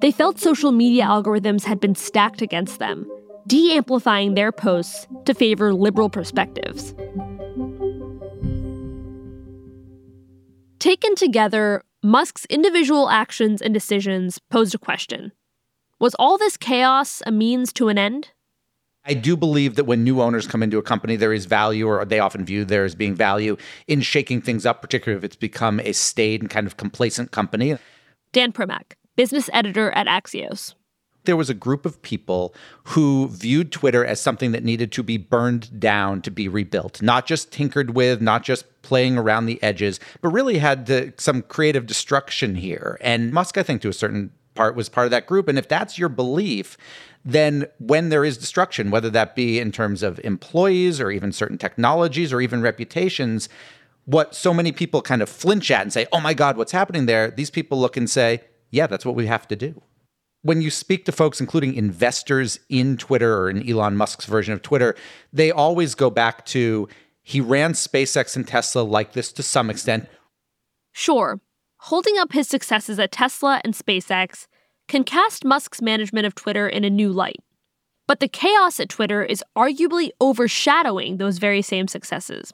They 0.00 0.12
felt 0.12 0.38
social 0.38 0.70
media 0.70 1.02
algorithms 1.02 1.64
had 1.64 1.80
been 1.80 1.96
stacked 1.96 2.42
against 2.42 2.78
them, 2.78 3.10
de 3.48 3.76
amplifying 3.76 4.34
their 4.34 4.52
posts 4.52 5.08
to 5.24 5.34
favor 5.34 5.74
liberal 5.74 6.08
perspectives. 6.08 6.94
Taken 10.78 11.16
together, 11.16 11.82
Musk's 12.04 12.44
individual 12.44 13.10
actions 13.10 13.60
and 13.60 13.74
decisions 13.74 14.38
posed 14.48 14.76
a 14.76 14.78
question 14.78 15.32
Was 15.98 16.14
all 16.20 16.38
this 16.38 16.56
chaos 16.56 17.20
a 17.26 17.32
means 17.32 17.72
to 17.72 17.88
an 17.88 17.98
end? 17.98 18.30
I 19.04 19.14
do 19.14 19.36
believe 19.36 19.76
that 19.76 19.84
when 19.84 20.04
new 20.04 20.20
owners 20.20 20.46
come 20.46 20.62
into 20.62 20.78
a 20.78 20.82
company, 20.82 21.16
there 21.16 21.32
is 21.32 21.46
value, 21.46 21.86
or 21.88 22.04
they 22.04 22.18
often 22.18 22.44
view 22.44 22.64
there 22.64 22.84
as 22.84 22.94
being 22.94 23.14
value 23.14 23.56
in 23.88 24.02
shaking 24.02 24.42
things 24.42 24.66
up, 24.66 24.82
particularly 24.82 25.18
if 25.18 25.24
it's 25.24 25.36
become 25.36 25.80
a 25.80 25.92
staid 25.92 26.42
and 26.42 26.50
kind 26.50 26.66
of 26.66 26.76
complacent 26.76 27.30
company. 27.30 27.78
Dan 28.32 28.52
Primack, 28.52 28.92
business 29.16 29.48
editor 29.52 29.90
at 29.92 30.06
Axios. 30.06 30.74
There 31.24 31.36
was 31.36 31.50
a 31.50 31.54
group 31.54 31.84
of 31.84 32.00
people 32.02 32.54
who 32.84 33.28
viewed 33.28 33.72
Twitter 33.72 34.04
as 34.04 34.20
something 34.20 34.52
that 34.52 34.64
needed 34.64 34.90
to 34.92 35.02
be 35.02 35.16
burned 35.18 35.80
down 35.80 36.22
to 36.22 36.30
be 36.30 36.48
rebuilt, 36.48 37.02
not 37.02 37.26
just 37.26 37.52
tinkered 37.52 37.94
with, 37.94 38.20
not 38.22 38.42
just 38.42 38.64
playing 38.82 39.18
around 39.18 39.46
the 39.46 39.62
edges, 39.62 40.00
but 40.22 40.28
really 40.30 40.58
had 40.58 40.86
the, 40.86 41.12
some 41.18 41.42
creative 41.42 41.86
destruction 41.86 42.54
here. 42.54 42.98
And 43.00 43.32
Musk, 43.32 43.58
I 43.58 43.62
think, 43.62 43.82
to 43.82 43.88
a 43.88 43.92
certain 43.92 44.30
part, 44.54 44.74
was 44.74 44.88
part 44.88 45.06
of 45.06 45.10
that 45.10 45.26
group. 45.26 45.48
And 45.48 45.58
if 45.58 45.68
that's 45.68 45.98
your 45.98 46.08
belief, 46.08 46.76
then 47.24 47.66
when 47.78 48.08
there 48.08 48.24
is 48.24 48.38
destruction, 48.38 48.90
whether 48.90 49.10
that 49.10 49.34
be 49.34 49.58
in 49.58 49.72
terms 49.72 50.02
of 50.02 50.20
employees 50.24 51.00
or 51.00 51.10
even 51.10 51.32
certain 51.32 51.58
technologies 51.58 52.32
or 52.32 52.40
even 52.40 52.62
reputations, 52.62 53.48
what 54.06 54.34
so 54.34 54.54
many 54.54 54.72
people 54.72 55.02
kind 55.02 55.22
of 55.22 55.28
flinch 55.28 55.70
at 55.70 55.82
and 55.82 55.92
say, 55.92 56.06
oh 56.12 56.20
my 56.20 56.34
God, 56.34 56.56
what's 56.56 56.72
happening 56.72 57.06
there? 57.06 57.30
These 57.30 57.50
people 57.50 57.78
look 57.78 57.96
and 57.96 58.08
say, 58.08 58.40
yeah, 58.70 58.86
that's 58.86 59.04
what 59.04 59.14
we 59.14 59.26
have 59.26 59.46
to 59.48 59.56
do. 59.56 59.82
When 60.42 60.62
you 60.62 60.70
speak 60.70 61.04
to 61.04 61.12
folks, 61.12 61.40
including 61.40 61.74
investors 61.74 62.58
in 62.70 62.96
Twitter 62.96 63.36
or 63.36 63.50
in 63.50 63.68
Elon 63.68 63.96
Musk's 63.96 64.24
version 64.24 64.54
of 64.54 64.62
Twitter, 64.62 64.96
they 65.32 65.50
always 65.50 65.94
go 65.94 66.08
back 66.08 66.46
to 66.46 66.88
he 67.22 67.40
ran 67.40 67.74
SpaceX 67.74 68.36
and 68.36 68.48
Tesla 68.48 68.80
like 68.80 69.12
this 69.12 69.32
to 69.32 69.42
some 69.42 69.68
extent. 69.68 70.08
Sure, 70.92 71.40
holding 71.76 72.16
up 72.16 72.32
his 72.32 72.48
successes 72.48 72.98
at 72.98 73.12
Tesla 73.12 73.60
and 73.64 73.74
SpaceX 73.74 74.46
can 74.90 75.04
cast 75.04 75.44
Musk's 75.44 75.80
management 75.80 76.26
of 76.26 76.34
Twitter 76.34 76.68
in 76.68 76.82
a 76.82 76.90
new 76.90 77.12
light. 77.12 77.38
But 78.08 78.18
the 78.18 78.26
chaos 78.26 78.80
at 78.80 78.88
Twitter 78.88 79.22
is 79.22 79.44
arguably 79.56 80.10
overshadowing 80.20 81.16
those 81.16 81.38
very 81.38 81.62
same 81.62 81.86
successes. 81.86 82.52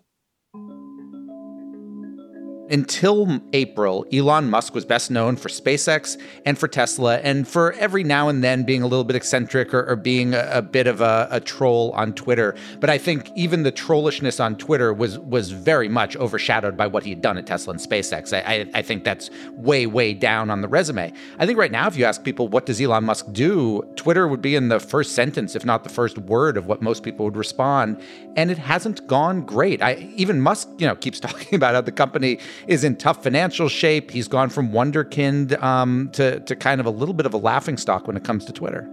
Until 2.70 3.40
April, 3.52 4.04
Elon 4.12 4.50
Musk 4.50 4.75
was 4.75 4.85
best 4.85 5.11
known 5.11 5.37
for 5.37 5.49
SpaceX 5.49 6.20
and 6.44 6.58
for 6.58 6.68
Tesla, 6.68 7.18
and 7.18 7.46
for 7.46 7.73
every 7.75 8.02
now 8.02 8.28
and 8.28 8.42
then 8.42 8.64
being 8.64 8.82
a 8.82 8.87
little 8.87 9.04
bit 9.04 9.16
eccentric 9.16 9.73
or, 9.73 9.88
or 9.88 9.96
being 9.96 10.35
a, 10.35 10.49
a, 10.52 10.62
bit 10.62 10.87
of 10.87 11.00
a, 11.00 11.28
a, 11.30 11.40
troll 11.40 11.92
on 11.92 12.12
Twitter. 12.12 12.54
But 12.80 12.90
I 12.90 12.99
think 12.99 13.30
even 13.37 13.62
the 13.62 13.73
trollishness 13.73 14.42
on 14.42 14.56
Twitter 14.56 14.92
was 14.92 15.18
was 15.18 15.50
very 15.50 15.88
much 15.88 16.16
overshadowed 16.16 16.76
by 16.76 16.87
what 16.87 17.04
he 17.04 17.11
had 17.11 17.23
done 17.23 17.38
at 17.38 17.46
Tesla 17.46 17.73
and 17.73 17.80
SpaceX. 17.80 18.32
I, 18.32 18.54
I, 18.54 18.70
I 18.75 18.82
think 18.82 19.04
that's 19.04 19.30
way, 19.52 19.87
way 19.87 20.12
down 20.12 20.50
on 20.50 20.61
the 20.61 20.68
resume. 20.68 21.12
I 21.38 21.46
think 21.46 21.58
right 21.58 21.73
now, 21.73 21.87
if 21.87 21.96
you 21.96 22.04
ask 22.04 22.25
people 22.25 22.49
what 22.49 22.66
does 22.66 22.80
Elon 22.80 23.04
Musk 23.04 23.26
do, 23.32 23.82
Twitter 23.96 24.26
would 24.26 24.42
be 24.42 24.56
in 24.56 24.68
the 24.68 24.80
first 24.80 25.14
sentence, 25.14 25.54
if 25.54 25.64
not 25.64 25.85
the 25.85 25.90
first 25.90 26.18
word, 26.18 26.56
of 26.56 26.66
what 26.66 26.82
most 26.82 27.02
people 27.02 27.25
would 27.26 27.37
respond. 27.37 28.00
And 28.37 28.50
it 28.50 28.58
hasn't 28.58 29.06
gone 29.06 29.42
great. 29.42 29.82
I 29.82 30.11
even 30.16 30.40
Musk, 30.40 30.68
you 30.78 30.87
know, 30.87 30.96
keeps 30.96 31.20
talking 31.26 31.54
about 31.54 31.75
how 31.75 31.80
the 31.80 31.92
company 31.92 32.38
is 32.66 32.84
in 32.84 32.96
tough 32.96 33.22
financial 33.22 33.68
shape. 33.68 34.10
He's 34.10 34.28
gone 34.28 34.48
from 34.48 34.70
wonderkind 34.70 35.60
um, 35.62 36.10
to, 36.12 36.40
to 36.40 36.56
kind 36.56 36.80
of 36.80 36.86
a 36.86 36.90
little 36.90 37.14
bit 37.14 37.26
of 37.26 37.34
a 37.34 37.38
laughing 37.38 37.76
stock 37.76 38.06
when 38.06 38.16
it 38.16 38.25
comes 38.25 38.44
to 38.46 38.52
Twitter. 38.52 38.88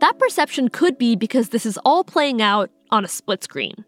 That 0.00 0.18
perception 0.18 0.68
could 0.68 0.98
be 0.98 1.14
because 1.14 1.50
this 1.50 1.64
is 1.64 1.78
all 1.84 2.04
playing 2.04 2.42
out 2.42 2.70
on 2.90 3.04
a 3.04 3.08
split 3.08 3.44
screen. 3.44 3.84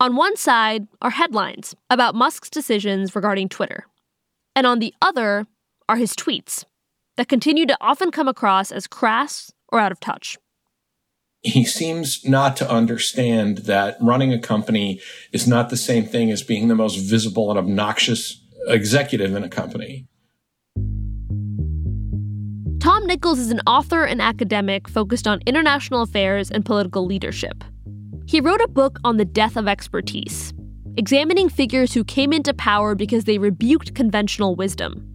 On 0.00 0.16
one 0.16 0.36
side 0.36 0.86
are 1.00 1.10
headlines 1.10 1.74
about 1.88 2.14
Musk's 2.14 2.50
decisions 2.50 3.14
regarding 3.16 3.48
Twitter, 3.48 3.86
and 4.54 4.66
on 4.66 4.78
the 4.78 4.92
other 5.00 5.46
are 5.88 5.96
his 5.96 6.14
tweets 6.14 6.64
that 7.16 7.28
continue 7.28 7.64
to 7.64 7.76
often 7.80 8.10
come 8.10 8.28
across 8.28 8.72
as 8.72 8.86
crass 8.86 9.52
or 9.72 9.78
out 9.78 9.92
of 9.92 10.00
touch 10.00 10.36
he 11.44 11.64
seems 11.64 12.26
not 12.26 12.56
to 12.56 12.70
understand 12.70 13.58
that 13.58 13.98
running 14.00 14.32
a 14.32 14.38
company 14.38 15.00
is 15.30 15.46
not 15.46 15.68
the 15.68 15.76
same 15.76 16.06
thing 16.06 16.30
as 16.30 16.42
being 16.42 16.68
the 16.68 16.74
most 16.74 16.96
visible 16.96 17.50
and 17.50 17.58
obnoxious 17.58 18.40
executive 18.66 19.34
in 19.34 19.44
a 19.44 19.48
company. 19.48 20.06
Tom 22.80 23.06
Nichols 23.06 23.38
is 23.38 23.50
an 23.50 23.60
author 23.66 24.04
and 24.04 24.22
academic 24.22 24.88
focused 24.88 25.26
on 25.26 25.40
international 25.46 26.02
affairs 26.02 26.50
and 26.50 26.64
political 26.64 27.04
leadership. 27.04 27.62
He 28.26 28.40
wrote 28.40 28.62
a 28.62 28.68
book 28.68 28.98
on 29.04 29.18
the 29.18 29.24
death 29.26 29.56
of 29.56 29.68
expertise, 29.68 30.54
examining 30.96 31.50
figures 31.50 31.92
who 31.92 32.04
came 32.04 32.32
into 32.32 32.54
power 32.54 32.94
because 32.94 33.24
they 33.24 33.36
rebuked 33.36 33.94
conventional 33.94 34.56
wisdom. 34.56 35.06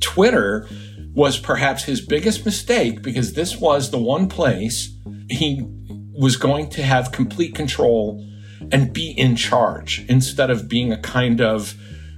Twitter 0.00 0.68
was 1.16 1.38
perhaps 1.38 1.84
his 1.84 2.02
biggest 2.02 2.44
mistake 2.44 3.00
because 3.00 3.32
this 3.32 3.56
was 3.56 3.90
the 3.90 3.98
one 3.98 4.28
place 4.28 4.94
he 5.30 5.66
was 6.12 6.36
going 6.36 6.68
to 6.68 6.82
have 6.82 7.10
complete 7.10 7.54
control 7.54 8.22
and 8.70 8.92
be 8.92 9.12
in 9.12 9.34
charge 9.34 10.04
instead 10.10 10.50
of 10.50 10.68
being 10.68 10.92
a 10.92 10.98
kind 10.98 11.40
of 11.40 11.74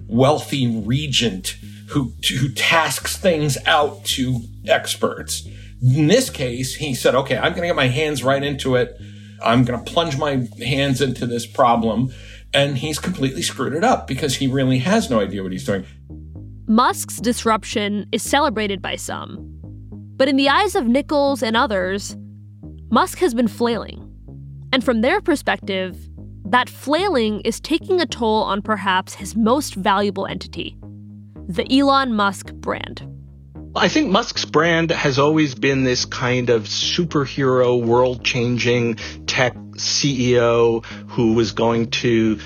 wealthy 0.09 0.67
regent 0.81 1.57
who, 1.90 2.12
who 2.40 2.49
tasks 2.49 3.17
things 3.17 3.57
out 3.67 4.05
to 4.05 4.40
experts. 4.67 5.47
In 5.81 6.09
this 6.09 6.28
case, 6.28 6.75
he 6.75 6.93
said, 6.93 7.14
okay, 7.14 7.37
I'm 7.37 7.52
going 7.52 7.62
to 7.62 7.69
get 7.69 7.76
my 7.76 7.87
hands 7.87 8.25
right 8.25 8.43
into 8.43 8.75
it. 8.75 9.00
I'm 9.40 9.62
going 9.62 9.83
to 9.83 9.90
plunge 9.90 10.19
my 10.19 10.49
hands 10.61 11.00
into 11.00 11.25
this 11.25 11.47
problem. 11.47 12.12
And 12.52 12.78
he's 12.78 12.99
completely 12.99 13.43
screwed 13.43 13.75
it 13.75 13.85
up 13.85 14.09
because 14.09 14.37
he 14.37 14.49
really 14.49 14.78
has 14.78 15.09
no 15.09 15.21
idea 15.21 15.45
what 15.45 15.52
he's 15.52 15.67
doing. 15.67 15.87
Musk's 16.71 17.17
disruption 17.17 18.07
is 18.13 18.23
celebrated 18.23 18.83
by 18.83 18.95
some. 18.95 19.39
But 20.19 20.29
in 20.29 20.37
the 20.37 20.51
eyes 20.51 20.75
of 20.75 20.87
Nichols 20.87 21.43
and 21.43 21.57
others, 21.57 22.15
Musk 22.91 23.19
has 23.21 23.33
been 23.33 23.49
flailing. 23.49 24.05
And 24.71 24.85
from 24.85 25.01
their 25.01 25.23
perspective, 25.23 25.97
that 26.45 26.69
flailing 26.69 27.41
is 27.41 27.59
taking 27.59 28.03
a 28.03 28.07
toll 28.07 28.43
on 28.43 28.61
perhaps 28.61 29.15
his 29.15 29.35
most 29.35 29.75
valuable 29.77 30.27
entity 30.27 30.77
the 31.49 31.67
Elon 31.73 32.13
Musk 32.13 32.53
brand. 32.53 33.03
I 33.75 33.89
think 33.89 34.11
Musk's 34.11 34.45
brand 34.45 34.91
has 34.91 35.19
always 35.19 35.55
been 35.55 35.85
this 35.85 36.05
kind 36.05 36.51
of 36.51 36.65
superhero, 36.65 37.83
world 37.83 38.23
changing 38.23 38.97
tech 39.27 39.55
CEO 39.77 40.85
who 40.85 41.33
was 41.33 41.53
going 41.53 41.91
to 41.93 42.39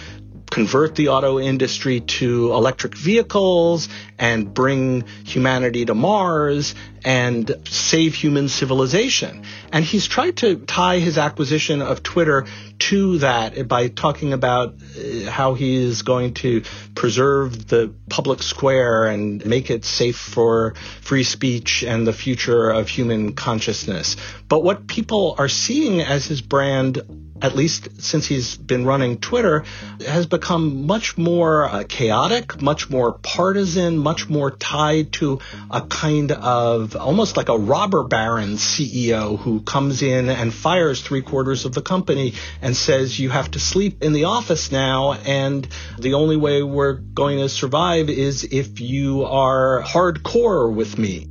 convert 0.53 0.95
the 0.97 1.09
auto 1.09 1.41
industry 1.41 2.01
to 2.01 2.53
electric 2.53 2.95
vehicles 2.95 3.89
and 4.19 4.53
bring 4.53 5.03
humanity 5.25 5.87
to 5.87 5.95
Mars 5.95 6.75
and 7.07 7.51
save 7.65 8.15
human 8.15 8.51
civilization. 8.51 9.45
And 9.73 9.83
he's 9.83 10.07
tried 10.07 10.37
to 10.39 10.57
tie 10.57 10.99
his 10.99 11.17
acquisition 11.17 11.81
of 11.81 12.03
Twitter 12.03 12.45
to 12.81 13.19
that 13.19 13.67
by 13.67 13.89
talking 13.89 14.35
about 14.35 14.75
uh, 14.75 15.31
how 15.31 15.55
he 15.55 15.75
is 15.75 16.03
going 16.03 16.35
to 16.35 16.63
preserve 16.95 17.67
the 17.69 17.95
public 18.11 18.43
square 18.43 19.07
and 19.07 19.45
make 19.47 19.71
it 19.71 19.87
safe 19.87 20.19
for 20.19 20.75
free 21.01 21.25
speech 21.25 21.83
and 21.83 22.07
the 22.07 22.13
future 22.13 22.69
of 22.69 22.91
human 22.91 23.33
consciousness. 23.33 24.19
But 24.49 24.63
what 24.63 24.87
people 24.87 25.35
are 25.39 25.49
seeing 25.49 26.03
as 26.03 26.27
his 26.27 26.43
brand 26.43 27.32
at 27.43 27.57
least 27.57 28.01
since 28.01 28.25
he's 28.25 28.57
been 28.57 28.87
running 28.87 29.19
Twitter, 29.19 29.65
has 30.07 30.27
become 30.27 30.87
much 30.87 31.19
more 31.19 31.69
uh, 31.69 31.85
chaotic, 31.89 32.63
much 32.63 32.89
more 32.89 33.13
partisan, 33.13 33.99
much 33.99 34.29
more 34.29 34.53
tied 34.53 35.13
to 35.13 35.41
a 35.69 35.83
kind 35.83 36.31
of 36.31 36.95
almost 36.95 37.37
like 37.37 37.49
a 37.49 37.59
robber 37.59 38.05
baron 38.05 38.53
CEO 38.55 39.37
who 39.37 39.61
comes 39.61 40.03
in 40.03 40.29
and 40.29 40.55
fires 40.55 41.03
three 41.03 41.23
quarters 41.23 41.65
of 41.65 41.75
the 41.75 41.83
company 41.83 42.35
and 42.63 42.77
says, 42.77 43.19
you 43.19 43.29
have 43.29 43.51
to 43.51 43.59
sleep 43.59 44.05
in 44.05 44.13
the 44.13 44.25
office 44.25 44.71
now. 44.71 45.15
And 45.15 45.67
the 45.99 46.15
only 46.15 46.37
way 46.37 46.63
we're 46.63 46.95
going 46.95 47.39
to 47.39 47.49
survive 47.49 48.09
is 48.09 48.45
if 48.45 48.81
you 48.81 49.25
are 49.25 49.83
hardcore 49.83 50.73
with 50.73 50.97
me. 50.97 51.27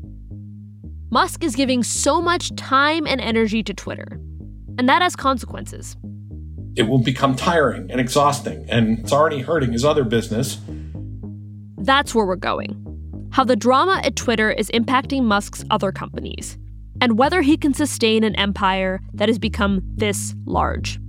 Musk 1.10 1.44
is 1.44 1.56
giving 1.56 1.84
so 1.84 2.22
much 2.22 2.54
time 2.56 3.08
and 3.08 3.22
energy 3.22 3.64
to 3.64 3.74
Twitter 3.74 4.20
and 4.78 4.88
that 4.90 5.02
has 5.02 5.16
consequences. 5.16 5.96
It 6.76 6.84
will 6.84 7.00
become 7.00 7.36
tiring 7.36 7.92
and 7.92 8.00
exhausting, 8.00 8.66
and 8.70 9.00
it's 9.00 9.12
already 9.12 9.42
hurting 9.42 9.74
his 9.74 9.84
other 9.84 10.04
business. 10.04 10.60
That's 11.78 12.16
where 12.16 12.26
we're 12.26 12.36
going. 12.36 13.30
How 13.32 13.44
the 13.44 13.56
drama 13.56 14.02
at 14.04 14.16
Twitter 14.16 14.52
is 14.52 14.70
impacting 14.72 15.24
Musk's 15.24 15.64
other 15.70 15.92
companies, 15.92 16.58
and 17.02 17.18
whether 17.18 17.42
he 17.42 17.58
can 17.58 17.74
sustain 17.74 18.24
an 18.24 18.36
empire 18.36 19.02
that 19.14 19.30
has 19.30 19.40
become 19.40 19.82
this 19.96 20.36
large. 20.46 21.00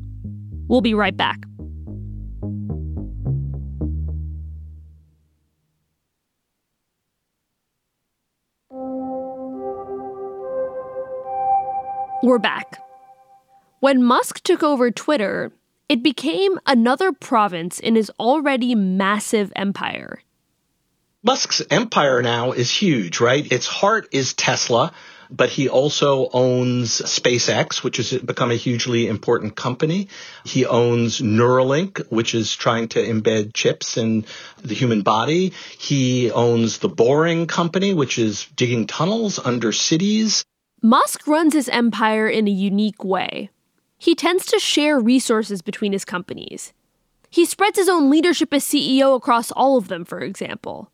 We'll 0.68 0.81
be 0.81 0.94
right 0.94 1.16
back. 1.16 1.38
We're 12.22 12.38
back. 12.38 12.79
When 13.83 14.05
Musk 14.05 14.45
took 14.45 14.62
over 14.62 14.92
Twitter, 14.92 15.51
it 15.88 16.05
became 16.05 16.61
another 16.66 17.11
province 17.11 17.81
in 17.81 17.97
his 17.97 18.12
already 18.21 18.77
massive 18.77 19.53
empire. 19.57 20.23
Musk's 21.25 21.62
empire 21.68 22.23
now 22.23 22.53
is 22.53 22.71
huge, 22.71 23.18
right? 23.18 23.45
Its 23.51 23.66
heart 23.66 24.07
is 24.12 24.35
Tesla, 24.35 24.92
but 25.33 25.49
he 25.49 25.68
also 25.68 26.29
owns 26.33 27.01
SpaceX, 27.01 27.83
which 27.83 27.97
has 27.97 28.12
become 28.12 28.53
a 28.53 28.55
hugely 28.55 29.09
important 29.09 29.57
company. 29.57 30.07
He 30.45 30.64
owns 30.64 31.21
Neuralink, 31.21 32.07
which 32.09 32.37
is 32.37 32.55
trying 32.55 32.87
to 32.90 33.05
embed 33.05 33.53
chips 33.53 33.97
in 33.97 34.27
the 34.62 34.77
human 34.77 35.03
body. 35.03 35.55
He 35.77 36.31
owns 36.31 36.79
the 36.79 36.88
Boring 36.88 37.49
Company, 37.49 37.95
which 37.95 38.16
is 38.16 38.47
digging 38.55 38.87
tunnels 38.87 39.40
under 39.40 39.73
cities. 39.73 40.45
Musk 40.81 41.27
runs 41.27 41.53
his 41.53 41.68
empire 41.68 42.29
in 42.29 42.47
a 42.47 42.53
unique 42.53 43.03
way 43.03 43.51
he 44.03 44.17
tends 44.17 44.45
to 44.47 44.59
share 44.59 44.99
resources 44.99 45.62
between 45.62 45.93
his 45.93 46.05
companies. 46.05 46.73
He 47.31 47.45
spreads 47.45 47.79
his 47.79 47.88
own 47.88 48.11
leadership 48.11 48.53
as 48.53 48.65
CEO 48.65 49.15
across 49.15 49.53
all 49.53 49.77
of 49.77 49.87
them, 49.87 50.05
for 50.05 50.19
example. 50.19 50.91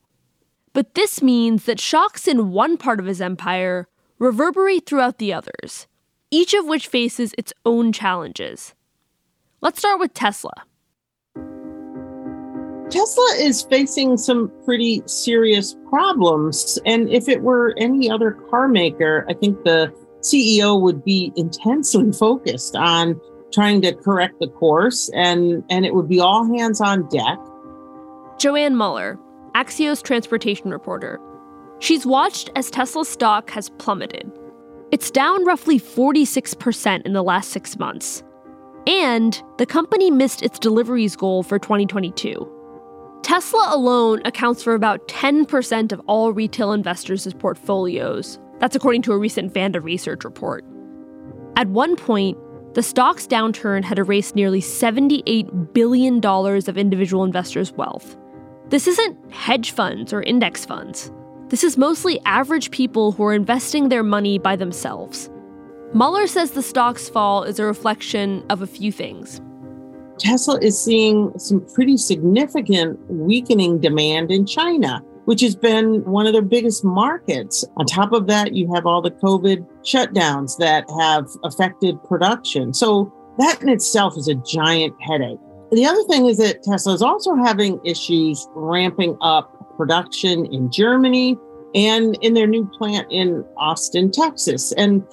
But 0.74 0.94
this 0.94 1.22
means 1.22 1.64
that 1.64 1.80
shocks 1.80 2.28
in 2.28 2.52
one 2.52 2.76
part 2.76 3.00
of 3.00 3.06
his 3.06 3.22
empire 3.22 3.88
reverberate 4.18 4.84
throughout 4.84 5.16
the 5.16 5.32
others, 5.32 5.86
each 6.30 6.52
of 6.52 6.66
which 6.66 6.86
faces 6.86 7.32
its 7.38 7.50
own 7.64 7.92
challenges. 7.94 8.74
Let's 9.62 9.78
start 9.78 10.00
with 10.00 10.12
Tesla. 10.12 10.52
Tesla 12.90 13.36
is 13.38 13.62
facing 13.62 14.18
some 14.18 14.52
pretty 14.66 15.02
serious 15.06 15.78
problems. 15.88 16.78
And 16.84 17.08
if 17.08 17.26
it 17.26 17.40
were 17.40 17.74
any 17.78 18.10
other 18.10 18.32
car 18.50 18.68
maker, 18.68 19.24
I 19.30 19.32
think 19.32 19.64
the 19.64 19.94
CEO 20.20 20.80
would 20.80 21.04
be 21.04 21.32
intensely 21.36 22.12
focused 22.12 22.76
on 22.76 23.20
trying 23.52 23.80
to 23.82 23.94
correct 23.94 24.38
the 24.40 24.48
course 24.48 25.10
and 25.14 25.64
and 25.70 25.86
it 25.86 25.94
would 25.94 26.08
be 26.08 26.20
all 26.20 26.44
hands 26.56 26.80
on 26.80 27.08
deck. 27.08 27.38
Joann 28.38 28.74
Muller, 28.74 29.18
Axios 29.54 30.02
transportation 30.02 30.70
reporter. 30.70 31.18
She's 31.80 32.04
watched 32.04 32.50
as 32.56 32.70
Tesla 32.70 33.04
stock 33.04 33.50
has 33.50 33.70
plummeted. 33.70 34.30
It's 34.90 35.10
down 35.10 35.44
roughly 35.44 35.78
46% 35.78 37.06
in 37.06 37.12
the 37.12 37.22
last 37.22 37.50
6 37.50 37.78
months. 37.78 38.22
And 38.86 39.40
the 39.58 39.66
company 39.66 40.10
missed 40.10 40.42
its 40.42 40.58
deliveries 40.58 41.14
goal 41.14 41.42
for 41.42 41.58
2022. 41.58 42.46
Tesla 43.22 43.70
alone 43.74 44.22
accounts 44.24 44.62
for 44.62 44.74
about 44.74 45.06
10% 45.08 45.92
of 45.92 46.00
all 46.06 46.32
retail 46.32 46.72
investors' 46.72 47.32
portfolios, 47.34 48.38
that's 48.58 48.76
according 48.76 49.02
to 49.02 49.12
a 49.12 49.18
recent 49.18 49.52
Vanda 49.52 49.80
research 49.80 50.24
report. 50.24 50.64
At 51.56 51.68
one 51.68 51.96
point, 51.96 52.38
the 52.74 52.82
stock's 52.82 53.26
downturn 53.26 53.82
had 53.82 53.98
erased 53.98 54.36
nearly 54.36 54.60
$78 54.60 55.72
billion 55.72 56.24
of 56.24 56.78
individual 56.78 57.24
investors' 57.24 57.72
wealth. 57.72 58.16
This 58.68 58.86
isn't 58.86 59.32
hedge 59.32 59.70
funds 59.70 60.12
or 60.12 60.22
index 60.22 60.64
funds. 60.64 61.10
This 61.48 61.64
is 61.64 61.78
mostly 61.78 62.20
average 62.26 62.70
people 62.70 63.12
who 63.12 63.24
are 63.24 63.32
investing 63.32 63.88
their 63.88 64.02
money 64.02 64.38
by 64.38 64.54
themselves. 64.54 65.30
Muller 65.94 66.26
says 66.26 66.50
the 66.50 66.62
stock's 66.62 67.08
fall 67.08 67.42
is 67.42 67.58
a 67.58 67.64
reflection 67.64 68.44
of 68.50 68.60
a 68.60 68.66
few 68.66 68.92
things. 68.92 69.40
Tesla 70.18 70.58
is 70.60 70.78
seeing 70.78 71.32
some 71.38 71.64
pretty 71.74 71.96
significant 71.96 72.98
weakening 73.08 73.78
demand 73.80 74.30
in 74.30 74.44
China 74.44 75.02
which 75.28 75.42
has 75.42 75.54
been 75.54 76.02
one 76.06 76.26
of 76.26 76.32
their 76.32 76.40
biggest 76.40 76.82
markets. 76.82 77.62
On 77.76 77.84
top 77.84 78.12
of 78.14 78.26
that, 78.28 78.54
you 78.54 78.72
have 78.72 78.86
all 78.86 79.02
the 79.02 79.10
COVID 79.10 79.58
shutdowns 79.82 80.56
that 80.56 80.86
have 80.98 81.28
affected 81.44 82.02
production. 82.04 82.72
So 82.72 83.12
that 83.36 83.60
in 83.60 83.68
itself 83.68 84.16
is 84.16 84.28
a 84.28 84.36
giant 84.36 84.94
headache. 85.02 85.38
The 85.70 85.84
other 85.84 86.02
thing 86.04 86.24
is 86.24 86.38
that 86.38 86.62
Tesla 86.62 86.94
is 86.94 87.02
also 87.02 87.34
having 87.34 87.78
issues 87.84 88.48
ramping 88.54 89.18
up 89.20 89.76
production 89.76 90.46
in 90.46 90.70
Germany 90.70 91.36
and 91.74 92.16
in 92.22 92.32
their 92.32 92.46
new 92.46 92.64
plant 92.78 93.06
in 93.10 93.44
Austin, 93.58 94.10
Texas. 94.10 94.72
And 94.78 95.06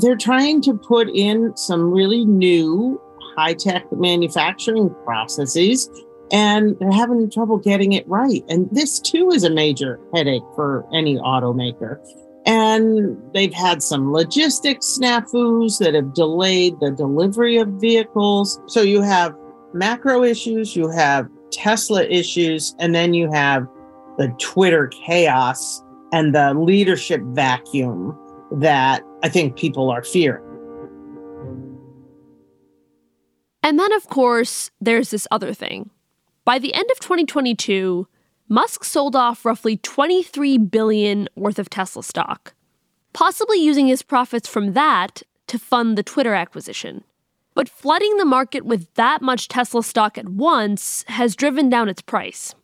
they're 0.00 0.16
trying 0.16 0.60
to 0.62 0.74
put 0.74 1.08
in 1.08 1.56
some 1.56 1.92
really 1.92 2.24
new 2.24 3.00
high 3.36 3.54
tech 3.54 3.84
manufacturing 3.92 4.92
processes 5.04 5.88
and 6.32 6.76
they're 6.80 6.90
having 6.90 7.30
trouble 7.30 7.58
getting 7.58 7.92
it 7.92 8.08
right. 8.08 8.42
And 8.48 8.68
this 8.72 8.98
too 8.98 9.30
is 9.30 9.44
a 9.44 9.50
major 9.50 10.00
headache 10.14 10.42
for 10.54 10.86
any 10.92 11.16
automaker. 11.18 11.98
And 12.46 13.16
they've 13.32 13.52
had 13.52 13.82
some 13.82 14.12
logistics 14.12 14.98
snafus 14.98 15.78
that 15.78 15.94
have 15.94 16.14
delayed 16.14 16.80
the 16.80 16.90
delivery 16.90 17.58
of 17.58 17.68
vehicles. 17.80 18.58
So 18.66 18.80
you 18.80 19.02
have 19.02 19.36
macro 19.74 20.24
issues, 20.24 20.74
you 20.74 20.88
have 20.88 21.28
Tesla 21.52 22.04
issues, 22.04 22.74
and 22.80 22.94
then 22.94 23.14
you 23.14 23.30
have 23.30 23.68
the 24.18 24.34
Twitter 24.38 24.88
chaos 24.88 25.82
and 26.12 26.34
the 26.34 26.54
leadership 26.54 27.20
vacuum 27.26 28.18
that 28.52 29.02
I 29.22 29.28
think 29.28 29.56
people 29.56 29.90
are 29.90 30.02
fearing. 30.02 30.44
And 33.62 33.78
then, 33.78 33.92
of 33.92 34.08
course, 34.08 34.70
there's 34.80 35.10
this 35.10 35.28
other 35.30 35.54
thing. 35.54 35.90
By 36.44 36.58
the 36.58 36.74
end 36.74 36.90
of 36.90 36.98
2022, 36.98 38.08
Musk 38.48 38.82
sold 38.82 39.14
off 39.14 39.44
roughly 39.44 39.76
23 39.76 40.58
billion 40.58 41.28
worth 41.36 41.60
of 41.60 41.70
Tesla 41.70 42.02
stock, 42.02 42.54
possibly 43.12 43.58
using 43.58 43.86
his 43.86 44.02
profits 44.02 44.48
from 44.48 44.72
that 44.72 45.22
to 45.46 45.58
fund 45.58 45.96
the 45.96 46.02
Twitter 46.02 46.34
acquisition. 46.34 47.04
But 47.54 47.68
flooding 47.68 48.16
the 48.16 48.24
market 48.24 48.64
with 48.64 48.92
that 48.94 49.22
much 49.22 49.46
Tesla 49.46 49.84
stock 49.84 50.18
at 50.18 50.30
once 50.30 51.04
has 51.06 51.36
driven 51.36 51.68
down 51.68 51.88
its 51.88 52.02
price. 52.02 52.54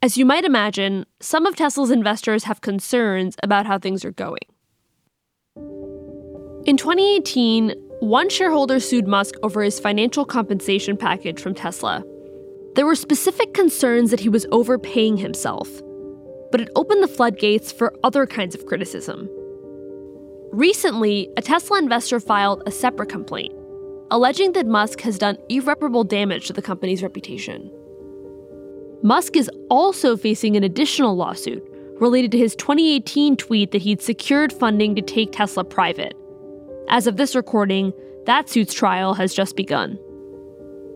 As 0.00 0.16
you 0.16 0.24
might 0.24 0.44
imagine, 0.44 1.04
some 1.18 1.44
of 1.44 1.56
Tesla's 1.56 1.90
investors 1.90 2.44
have 2.44 2.60
concerns 2.60 3.34
about 3.42 3.66
how 3.66 3.80
things 3.80 4.04
are 4.04 4.12
going. 4.12 4.46
In 6.66 6.76
2018, 6.76 7.70
one 7.98 8.28
shareholder 8.28 8.78
sued 8.78 9.08
Musk 9.08 9.34
over 9.42 9.64
his 9.64 9.80
financial 9.80 10.24
compensation 10.24 10.96
package 10.96 11.40
from 11.40 11.54
Tesla. 11.54 12.04
There 12.78 12.86
were 12.86 12.94
specific 12.94 13.54
concerns 13.54 14.12
that 14.12 14.20
he 14.20 14.28
was 14.28 14.46
overpaying 14.52 15.16
himself, 15.16 15.68
but 16.52 16.60
it 16.60 16.70
opened 16.76 17.02
the 17.02 17.08
floodgates 17.08 17.72
for 17.72 17.92
other 18.04 18.24
kinds 18.24 18.54
of 18.54 18.66
criticism. 18.66 19.28
Recently, 20.52 21.28
a 21.36 21.42
Tesla 21.42 21.80
investor 21.80 22.20
filed 22.20 22.62
a 22.66 22.70
separate 22.70 23.08
complaint, 23.08 23.52
alleging 24.12 24.52
that 24.52 24.68
Musk 24.68 25.00
has 25.00 25.18
done 25.18 25.38
irreparable 25.48 26.04
damage 26.04 26.46
to 26.46 26.52
the 26.52 26.62
company's 26.62 27.02
reputation. 27.02 27.68
Musk 29.02 29.34
is 29.34 29.50
also 29.68 30.16
facing 30.16 30.56
an 30.56 30.62
additional 30.62 31.16
lawsuit 31.16 31.68
related 31.98 32.30
to 32.30 32.38
his 32.38 32.54
2018 32.54 33.36
tweet 33.38 33.72
that 33.72 33.82
he'd 33.82 34.00
secured 34.00 34.52
funding 34.52 34.94
to 34.94 35.02
take 35.02 35.32
Tesla 35.32 35.64
private. 35.64 36.14
As 36.88 37.08
of 37.08 37.16
this 37.16 37.34
recording, 37.34 37.92
that 38.26 38.48
suit's 38.48 38.72
trial 38.72 39.14
has 39.14 39.34
just 39.34 39.56
begun. 39.56 39.98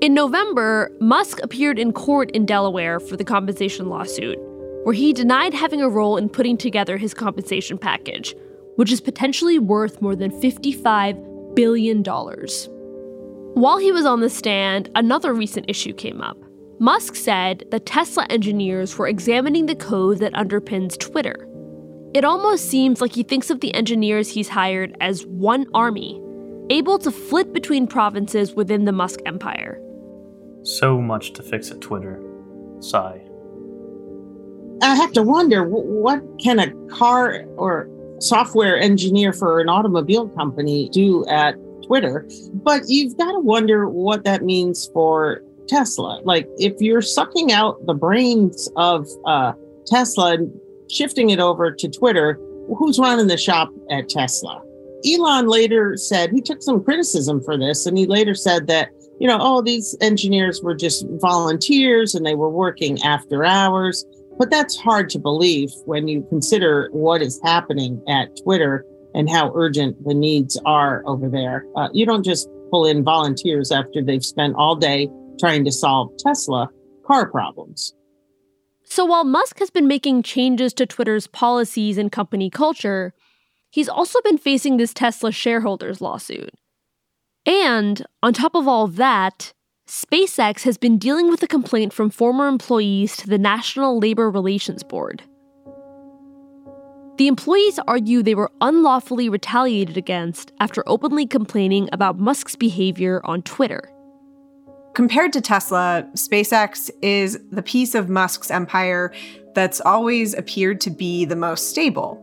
In 0.02 0.14
November, 0.14 0.90
Musk 0.98 1.38
appeared 1.44 1.78
in 1.78 1.92
court 1.92 2.32
in 2.32 2.44
Delaware 2.44 2.98
for 2.98 3.16
the 3.16 3.22
compensation 3.22 3.88
lawsuit, 3.88 4.36
where 4.82 4.96
he 4.96 5.12
denied 5.12 5.54
having 5.54 5.80
a 5.80 5.88
role 5.88 6.16
in 6.16 6.28
putting 6.28 6.56
together 6.56 6.96
his 6.96 7.14
compensation 7.14 7.78
package, 7.78 8.34
which 8.74 8.90
is 8.90 9.00
potentially 9.00 9.60
worth 9.60 10.02
more 10.02 10.16
than 10.16 10.32
$55 10.40 11.54
billion. 11.54 12.02
While 12.02 13.78
he 13.78 13.92
was 13.92 14.04
on 14.04 14.18
the 14.18 14.28
stand, 14.28 14.90
another 14.96 15.32
recent 15.32 15.66
issue 15.68 15.92
came 15.92 16.20
up. 16.20 16.36
Musk 16.80 17.14
said 17.14 17.62
the 17.70 17.78
Tesla 17.78 18.26
engineers 18.28 18.98
were 18.98 19.06
examining 19.06 19.66
the 19.66 19.76
code 19.76 20.18
that 20.18 20.32
underpins 20.32 20.98
Twitter. 20.98 21.46
It 22.12 22.24
almost 22.24 22.68
seems 22.68 23.00
like 23.00 23.12
he 23.12 23.22
thinks 23.22 23.50
of 23.50 23.60
the 23.60 23.72
engineers 23.72 24.30
he's 24.30 24.48
hired 24.48 24.96
as 25.00 25.24
one 25.26 25.66
army, 25.72 26.20
able 26.70 26.98
to 26.98 27.12
flit 27.12 27.52
between 27.52 27.86
provinces 27.86 28.54
within 28.54 28.84
the 28.84 28.90
Musk 28.90 29.20
empire. 29.26 29.80
So 30.62 31.00
much 31.00 31.32
to 31.34 31.42
fix 31.42 31.70
at 31.70 31.80
Twitter. 31.80 32.22
Sigh. 32.80 33.20
I 34.82 34.96
have 34.96 35.12
to 35.12 35.22
wonder 35.22 35.68
what 35.68 36.22
can 36.42 36.58
a 36.58 36.72
car 36.88 37.44
or 37.56 37.88
software 38.22 38.78
engineer 38.78 39.32
for 39.32 39.60
an 39.60 39.68
automobile 39.68 40.28
company 40.28 40.88
do 40.90 41.26
at 41.26 41.56
Twitter? 41.86 42.26
But 42.54 42.82
you've 42.86 43.16
got 43.16 43.32
to 43.32 43.40
wonder 43.40 43.88
what 43.88 44.24
that 44.24 44.42
means 44.42 44.88
for 44.92 45.42
Tesla. 45.68 46.20
Like, 46.24 46.48
if 46.58 46.80
you're 46.80 47.02
sucking 47.02 47.52
out 47.52 47.84
the 47.86 47.94
brains 47.94 48.70
of 48.76 49.08
uh, 49.26 49.52
Tesla 49.86 50.34
and 50.34 50.60
shifting 50.90 51.30
it 51.30 51.40
over 51.40 51.70
to 51.72 51.88
Twitter, 51.88 52.38
who's 52.78 52.98
running 52.98 53.26
the 53.26 53.36
shop 53.36 53.70
at 53.90 54.08
Tesla? 54.08 54.62
Elon 55.04 55.48
later 55.48 55.96
said 55.96 56.30
he 56.30 56.40
took 56.40 56.62
some 56.62 56.82
criticism 56.82 57.42
for 57.42 57.58
this, 57.58 57.86
and 57.86 57.98
he 57.98 58.06
later 58.06 58.34
said 58.34 58.68
that, 58.68 58.90
you 59.22 59.28
know, 59.28 59.38
oh, 59.40 59.62
these 59.62 59.96
engineers 60.00 60.60
were 60.64 60.74
just 60.74 61.06
volunteers 61.20 62.12
and 62.12 62.26
they 62.26 62.34
were 62.34 62.50
working 62.50 63.00
after 63.04 63.44
hours. 63.44 64.04
But 64.36 64.50
that's 64.50 64.76
hard 64.76 65.08
to 65.10 65.20
believe 65.20 65.70
when 65.84 66.08
you 66.08 66.26
consider 66.28 66.88
what 66.90 67.22
is 67.22 67.40
happening 67.44 68.02
at 68.08 68.36
Twitter 68.42 68.84
and 69.14 69.30
how 69.30 69.52
urgent 69.54 69.96
the 70.04 70.12
needs 70.12 70.60
are 70.66 71.04
over 71.06 71.28
there. 71.28 71.64
Uh, 71.76 71.88
you 71.92 72.04
don't 72.04 72.24
just 72.24 72.48
pull 72.72 72.84
in 72.84 73.04
volunteers 73.04 73.70
after 73.70 74.02
they've 74.02 74.24
spent 74.24 74.56
all 74.56 74.74
day 74.74 75.08
trying 75.38 75.64
to 75.66 75.70
solve 75.70 76.10
Tesla 76.18 76.68
car 77.06 77.30
problems. 77.30 77.94
So 78.82 79.04
while 79.04 79.22
Musk 79.22 79.60
has 79.60 79.70
been 79.70 79.86
making 79.86 80.24
changes 80.24 80.74
to 80.74 80.84
Twitter's 80.84 81.28
policies 81.28 81.96
and 81.96 82.10
company 82.10 82.50
culture, 82.50 83.14
he's 83.70 83.88
also 83.88 84.20
been 84.22 84.36
facing 84.36 84.78
this 84.78 84.92
Tesla 84.92 85.30
shareholders 85.30 86.00
lawsuit. 86.00 86.50
And 87.46 88.04
on 88.22 88.32
top 88.32 88.54
of 88.54 88.68
all 88.68 88.86
that, 88.86 89.52
SpaceX 89.86 90.62
has 90.62 90.78
been 90.78 90.96
dealing 90.96 91.28
with 91.28 91.42
a 91.42 91.48
complaint 91.48 91.92
from 91.92 92.08
former 92.08 92.48
employees 92.48 93.16
to 93.16 93.26
the 93.26 93.38
National 93.38 93.98
Labor 93.98 94.30
Relations 94.30 94.82
Board. 94.82 95.22
The 97.18 97.28
employees 97.28 97.78
argue 97.86 98.22
they 98.22 98.34
were 98.34 98.50
unlawfully 98.60 99.28
retaliated 99.28 99.96
against 99.96 100.52
after 100.60 100.82
openly 100.86 101.26
complaining 101.26 101.88
about 101.92 102.18
Musk's 102.18 102.56
behavior 102.56 103.20
on 103.24 103.42
Twitter. 103.42 103.92
Compared 104.94 105.32
to 105.34 105.40
Tesla, 105.40 106.08
SpaceX 106.14 106.90
is 107.02 107.38
the 107.50 107.62
piece 107.62 107.94
of 107.94 108.08
Musk's 108.08 108.50
empire 108.50 109.12
that's 109.54 109.80
always 109.80 110.32
appeared 110.34 110.80
to 110.80 110.90
be 110.90 111.24
the 111.24 111.36
most 111.36 111.68
stable. 111.68 112.18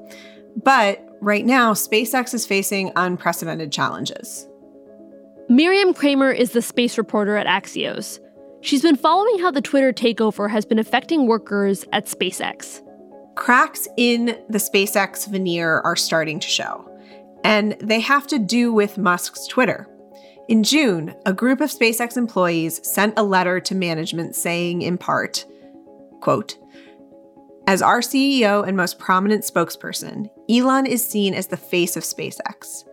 But 0.64 1.18
right 1.22 1.46
now, 1.46 1.74
SpaceX 1.74 2.34
is 2.34 2.46
facing 2.46 2.92
unprecedented 2.96 3.72
challenges. 3.72 4.49
Miriam 5.52 5.96
Kramer 5.96 6.32
is 6.32 6.52
the 6.52 6.62
space 6.62 6.96
reporter 6.96 7.36
at 7.36 7.48
Axios. 7.48 8.20
She's 8.62 8.84
been 8.84 8.96
following 8.96 9.40
how 9.40 9.50
the 9.50 9.64
Twitter 9.64 9.92
takeover 9.92 10.48
has 10.48 10.64
been 10.64 10.78
affecting 10.78 11.26
workers 11.26 11.86
at 11.92 12.06
SpaceX. 12.06 12.84
Cracks 13.34 13.88
in 13.98 14.38
the 14.48 14.60
SpaceX 14.60 15.28
veneer 15.28 15.80
are 15.80 15.96
starting 15.96 16.40
to 16.40 16.48
show, 16.48 16.88
and 17.44 17.76
they 17.82 18.00
have 18.00 18.28
to 18.28 18.38
do 18.38 18.72
with 18.72 19.00
Musk's 19.00 19.48
Twitter. 19.48 19.88
In 20.48 20.62
June, 20.62 21.16
a 21.26 21.34
group 21.34 21.62
of 21.62 21.72
SpaceX 21.72 22.16
employees 22.16 22.80
sent 22.88 23.18
a 23.18 23.24
letter 23.24 23.60
to 23.60 23.74
management 23.74 24.36
saying, 24.36 24.84
in 24.84 25.00
part, 25.00 25.48
quote, 26.22 26.60
as 27.66 27.82
our 27.82 28.02
CEO 28.02 28.68
and 28.68 28.78
most 28.78 29.00
prominent 29.00 29.44
spokesperson, 29.46 30.30
Elon 30.48 30.86
is 30.86 31.04
seen 31.04 31.34
as 31.34 31.48
the 31.48 31.58
face 31.58 31.98
of 31.98 32.04
SpaceX. 32.04 32.84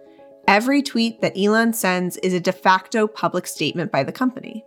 Every 0.49 0.81
tweet 0.81 1.21
that 1.23 1.37
Elon 1.37 1.73
sends 1.73 2.17
is 2.19 2.33
a 2.33 2.41
de 2.41 2.53
facto 2.53 3.09
public 3.09 3.47
statement 3.47 3.91
by 3.91 4.05
the 4.05 4.13
company. 4.13 4.65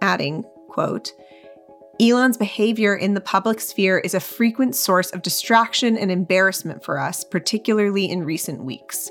Adding, 0.00 0.44
quote, 0.68 1.12
Elon's 2.00 2.36
behavior 2.36 2.94
in 2.94 3.14
the 3.14 3.20
public 3.20 3.60
sphere 3.60 3.98
is 3.98 4.14
a 4.14 4.20
frequent 4.20 4.74
source 4.74 5.10
of 5.10 5.22
distraction 5.22 5.96
and 5.96 6.10
embarrassment 6.10 6.84
for 6.84 6.98
us, 6.98 7.24
particularly 7.24 8.10
in 8.10 8.22
recent 8.22 8.64
weeks. 8.64 9.10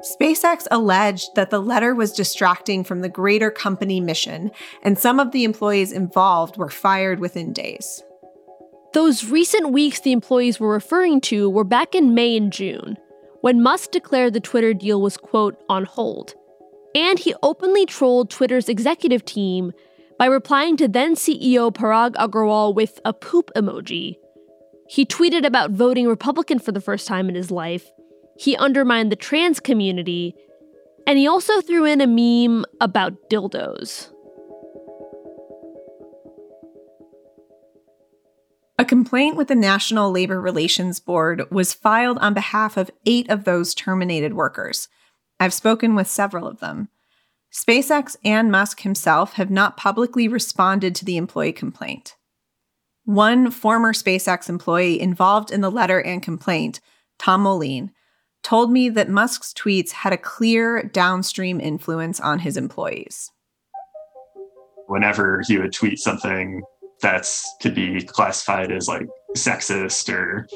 SpaceX 0.00 0.66
alleged 0.70 1.34
that 1.34 1.50
the 1.50 1.60
letter 1.60 1.94
was 1.94 2.12
distracting 2.12 2.84
from 2.84 3.00
the 3.00 3.08
greater 3.08 3.50
company 3.50 4.00
mission, 4.00 4.50
and 4.82 4.98
some 4.98 5.20
of 5.20 5.32
the 5.32 5.44
employees 5.44 5.92
involved 5.92 6.56
were 6.56 6.70
fired 6.70 7.20
within 7.20 7.52
days. 7.52 8.02
Those 8.92 9.30
recent 9.30 9.72
weeks 9.72 10.00
the 10.00 10.12
employees 10.12 10.58
were 10.58 10.72
referring 10.72 11.20
to 11.22 11.48
were 11.48 11.64
back 11.64 11.94
in 11.94 12.14
May 12.14 12.36
and 12.36 12.52
June, 12.52 12.96
when 13.40 13.62
Musk 13.62 13.90
declared 13.90 14.32
the 14.32 14.40
Twitter 14.40 14.74
deal 14.74 15.00
was, 15.00 15.16
quote, 15.16 15.56
on 15.68 15.84
hold. 15.84 16.34
And 16.94 17.18
he 17.18 17.34
openly 17.42 17.86
trolled 17.86 18.30
Twitter's 18.30 18.68
executive 18.68 19.24
team 19.24 19.72
by 20.18 20.26
replying 20.26 20.76
to 20.78 20.88
then 20.88 21.14
CEO 21.14 21.72
Parag 21.72 22.14
Agrawal 22.14 22.74
with 22.74 23.00
a 23.04 23.12
poop 23.12 23.50
emoji. 23.56 24.16
He 24.88 25.06
tweeted 25.06 25.46
about 25.46 25.70
voting 25.70 26.08
Republican 26.08 26.58
for 26.58 26.72
the 26.72 26.80
first 26.80 27.06
time 27.06 27.28
in 27.28 27.34
his 27.34 27.50
life 27.50 27.90
he 28.40 28.56
undermined 28.56 29.12
the 29.12 29.16
trans 29.16 29.60
community, 29.60 30.34
and 31.06 31.18
he 31.18 31.26
also 31.26 31.60
threw 31.60 31.84
in 31.84 32.00
a 32.00 32.06
meme 32.06 32.64
about 32.80 33.12
dildos. 33.28 34.10
A 38.80 38.84
complaint 38.86 39.36
with 39.36 39.48
the 39.48 39.54
National 39.54 40.10
Labor 40.10 40.40
Relations 40.40 41.00
Board 41.00 41.42
was 41.50 41.74
filed 41.74 42.16
on 42.20 42.32
behalf 42.32 42.78
of 42.78 42.90
eight 43.04 43.28
of 43.28 43.44
those 43.44 43.74
terminated 43.74 44.32
workers. 44.32 44.88
I've 45.38 45.52
spoken 45.52 45.94
with 45.94 46.08
several 46.08 46.46
of 46.46 46.60
them. 46.60 46.88
SpaceX 47.52 48.16
and 48.24 48.50
Musk 48.50 48.80
himself 48.80 49.34
have 49.34 49.50
not 49.50 49.76
publicly 49.76 50.28
responded 50.28 50.94
to 50.94 51.04
the 51.04 51.18
employee 51.18 51.52
complaint. 51.52 52.16
One 53.04 53.50
former 53.50 53.92
SpaceX 53.92 54.48
employee 54.48 54.98
involved 54.98 55.50
in 55.50 55.60
the 55.60 55.70
letter 55.70 56.00
and 56.00 56.22
complaint, 56.22 56.80
Tom 57.18 57.42
Moline, 57.42 57.92
told 58.42 58.72
me 58.72 58.88
that 58.88 59.10
Musk's 59.10 59.52
tweets 59.52 59.90
had 59.90 60.14
a 60.14 60.16
clear 60.16 60.84
downstream 60.84 61.60
influence 61.60 62.18
on 62.18 62.38
his 62.38 62.56
employees. 62.56 63.30
Whenever 64.86 65.42
he 65.46 65.58
would 65.58 65.74
tweet 65.74 65.98
something 65.98 66.62
that's 67.00 67.48
could 67.60 67.74
be 67.74 68.02
classified 68.02 68.72
as 68.72 68.88
like 68.88 69.06
sexist 69.36 70.12
or 70.12 70.46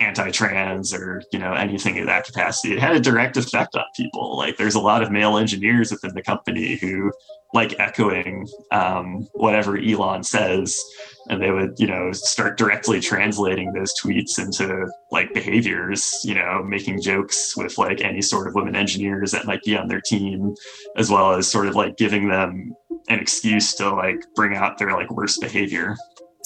anti-trans 0.00 0.92
or 0.92 1.22
you 1.32 1.38
know 1.38 1.52
anything 1.52 1.96
in 1.96 2.06
that 2.06 2.26
capacity. 2.26 2.74
It 2.74 2.80
had 2.80 2.96
a 2.96 3.00
direct 3.00 3.36
effect 3.36 3.74
on 3.76 3.84
people. 3.96 4.36
Like 4.36 4.56
there's 4.56 4.74
a 4.74 4.80
lot 4.80 5.02
of 5.02 5.10
male 5.10 5.38
engineers 5.38 5.90
within 5.90 6.14
the 6.14 6.22
company 6.22 6.76
who 6.76 7.12
like 7.54 7.78
echoing 7.78 8.46
um, 8.72 9.26
whatever 9.34 9.78
elon 9.78 10.22
says 10.22 10.82
and 11.28 11.42
they 11.42 11.50
would 11.50 11.74
you 11.78 11.86
know 11.86 12.12
start 12.12 12.58
directly 12.58 13.00
translating 13.00 13.72
those 13.72 13.94
tweets 14.00 14.38
into 14.38 14.86
like 15.10 15.32
behaviors 15.32 16.20
you 16.24 16.34
know 16.34 16.62
making 16.62 17.00
jokes 17.00 17.56
with 17.56 17.78
like 17.78 18.00
any 18.00 18.20
sort 18.20 18.46
of 18.46 18.54
women 18.54 18.76
engineers 18.76 19.32
that 19.32 19.46
might 19.46 19.62
be 19.62 19.76
on 19.76 19.88
their 19.88 20.00
team 20.00 20.54
as 20.96 21.10
well 21.10 21.32
as 21.32 21.46
sort 21.46 21.66
of 21.66 21.74
like 21.74 21.96
giving 21.96 22.28
them 22.28 22.74
an 23.08 23.18
excuse 23.18 23.74
to 23.74 23.90
like 23.90 24.22
bring 24.34 24.54
out 24.54 24.78
their 24.78 24.92
like 24.92 25.10
worst 25.10 25.40
behavior 25.40 25.96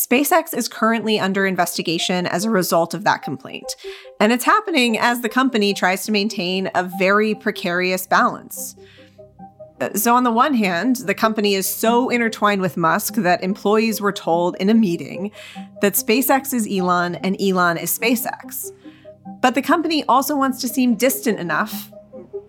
SpaceX 0.00 0.54
is 0.56 0.66
currently 0.66 1.20
under 1.20 1.46
investigation 1.46 2.26
as 2.26 2.44
a 2.46 2.50
result 2.50 2.94
of 2.94 3.04
that 3.04 3.22
complaint. 3.22 3.76
And 4.18 4.32
it's 4.32 4.44
happening 4.44 4.98
as 4.98 5.20
the 5.20 5.28
company 5.28 5.74
tries 5.74 6.06
to 6.06 6.12
maintain 6.12 6.70
a 6.74 6.84
very 6.98 7.34
precarious 7.34 8.06
balance. 8.06 8.76
Uh, 9.80 9.92
so, 9.94 10.14
on 10.14 10.24
the 10.24 10.30
one 10.30 10.54
hand, 10.54 10.96
the 10.96 11.14
company 11.14 11.54
is 11.54 11.68
so 11.68 12.08
intertwined 12.08 12.60
with 12.60 12.76
Musk 12.76 13.14
that 13.14 13.42
employees 13.42 14.00
were 14.00 14.12
told 14.12 14.56
in 14.56 14.68
a 14.68 14.74
meeting 14.74 15.30
that 15.80 15.94
SpaceX 15.94 16.52
is 16.52 16.68
Elon 16.70 17.16
and 17.16 17.40
Elon 17.40 17.76
is 17.76 17.96
SpaceX. 17.98 18.70
But 19.40 19.54
the 19.54 19.62
company 19.62 20.04
also 20.04 20.36
wants 20.36 20.60
to 20.60 20.68
seem 20.68 20.96
distant 20.96 21.38
enough, 21.38 21.90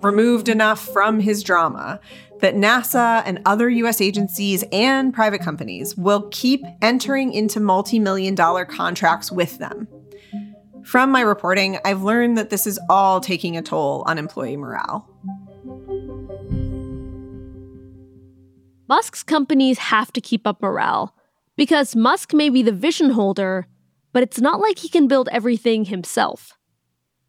removed 0.03 0.49
enough 0.49 0.79
from 0.79 1.19
his 1.19 1.43
drama, 1.43 1.99
that 2.39 2.55
NASA 2.55 3.21
and 3.25 3.39
other 3.45 3.69
US 3.69 4.01
agencies 4.01 4.63
and 4.71 5.13
private 5.13 5.41
companies 5.41 5.95
will 5.95 6.27
keep 6.31 6.61
entering 6.81 7.33
into 7.33 7.59
multi 7.59 7.99
million 7.99 8.35
dollar 8.35 8.65
contracts 8.65 9.31
with 9.31 9.57
them. 9.59 9.87
From 10.83 11.11
my 11.11 11.21
reporting, 11.21 11.77
I've 11.85 12.01
learned 12.01 12.37
that 12.37 12.49
this 12.49 12.65
is 12.65 12.79
all 12.89 13.21
taking 13.21 13.55
a 13.55 13.61
toll 13.61 14.03
on 14.07 14.17
employee 14.17 14.57
morale. 14.57 15.07
Musk's 18.89 19.23
companies 19.23 19.77
have 19.77 20.11
to 20.11 20.19
keep 20.19 20.45
up 20.45 20.61
morale 20.61 21.15
because 21.55 21.95
Musk 21.95 22.33
may 22.33 22.49
be 22.49 22.61
the 22.61 22.71
vision 22.71 23.11
holder, 23.11 23.67
but 24.11 24.23
it's 24.23 24.41
not 24.41 24.59
like 24.59 24.79
he 24.79 24.89
can 24.89 25.07
build 25.07 25.29
everything 25.31 25.85
himself. 25.85 26.57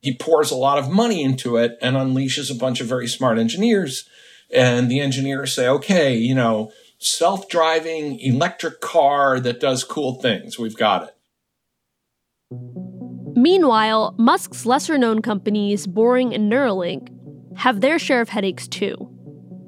He 0.02 0.14
pours 0.14 0.50
a 0.50 0.56
lot 0.56 0.78
of 0.78 0.90
money 0.90 1.22
into 1.22 1.56
it 1.56 1.78
and 1.80 1.96
unleashes 1.96 2.50
a 2.50 2.58
bunch 2.58 2.80
of 2.82 2.86
very 2.86 3.08
smart 3.08 3.38
engineers 3.38 4.06
and 4.52 4.90
the 4.90 5.00
engineers 5.00 5.54
say, 5.54 5.66
okay, 5.66 6.14
you 6.14 6.34
know, 6.34 6.70
self 6.98 7.48
driving 7.48 8.20
electric 8.20 8.80
car 8.80 9.40
that 9.40 9.60
does 9.60 9.82
cool 9.82 10.20
things. 10.20 10.58
We've 10.58 10.76
got 10.76 11.08
it. 11.08 11.16
Meanwhile, 13.34 14.14
Musk's 14.18 14.66
lesser 14.66 14.98
known 14.98 15.22
companies, 15.22 15.86
Boring 15.86 16.34
and 16.34 16.52
Neuralink, 16.52 17.08
have 17.56 17.80
their 17.80 17.98
share 17.98 18.20
of 18.20 18.28
headaches 18.28 18.68
too. 18.68 19.08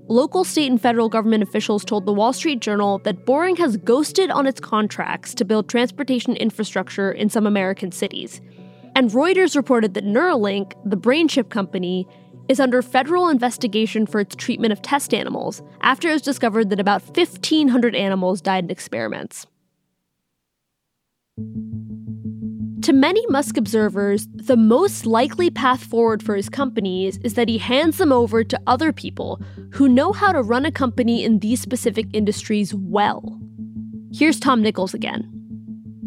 Local, 0.06 0.44
state, 0.44 0.70
and 0.70 0.80
federal 0.80 1.08
government 1.08 1.42
officials 1.42 1.82
told 1.82 2.04
the 2.04 2.12
Wall 2.12 2.34
Street 2.34 2.60
Journal 2.60 2.98
that 2.98 3.24
Boring 3.24 3.56
has 3.56 3.78
ghosted 3.78 4.30
on 4.30 4.46
its 4.46 4.60
contracts 4.60 5.32
to 5.34 5.46
build 5.46 5.66
transportation 5.66 6.36
infrastructure 6.36 7.10
in 7.10 7.30
some 7.30 7.46
American 7.46 7.90
cities. 7.90 8.42
And 8.96 9.10
Reuters 9.10 9.56
reported 9.56 9.94
that 9.94 10.04
Neuralink, 10.04 10.74
the 10.84 10.96
brain 10.96 11.26
chip 11.26 11.50
company, 11.50 12.06
is 12.48 12.60
under 12.60 12.82
federal 12.82 13.28
investigation 13.28 14.06
for 14.06 14.20
its 14.20 14.36
treatment 14.36 14.72
of 14.72 14.82
test 14.82 15.12
animals 15.12 15.62
after 15.80 16.08
it 16.08 16.12
was 16.12 16.22
discovered 16.22 16.70
that 16.70 16.80
about 16.80 17.02
1,500 17.02 17.94
animals 17.94 18.40
died 18.40 18.64
in 18.64 18.70
experiments. 18.70 19.46
To 22.82 22.92
many 22.92 23.24
Musk 23.28 23.56
observers, 23.56 24.28
the 24.34 24.58
most 24.58 25.06
likely 25.06 25.50
path 25.50 25.82
forward 25.82 26.22
for 26.22 26.36
his 26.36 26.50
companies 26.50 27.18
is 27.24 27.32
that 27.32 27.48
he 27.48 27.56
hands 27.56 27.96
them 27.96 28.12
over 28.12 28.44
to 28.44 28.60
other 28.66 28.92
people 28.92 29.40
who 29.72 29.88
know 29.88 30.12
how 30.12 30.32
to 30.32 30.42
run 30.42 30.66
a 30.66 30.70
company 30.70 31.24
in 31.24 31.38
these 31.38 31.62
specific 31.62 32.06
industries 32.12 32.74
well. 32.74 33.40
Here's 34.12 34.38
Tom 34.38 34.60
Nichols 34.62 34.92
again. 34.92 35.43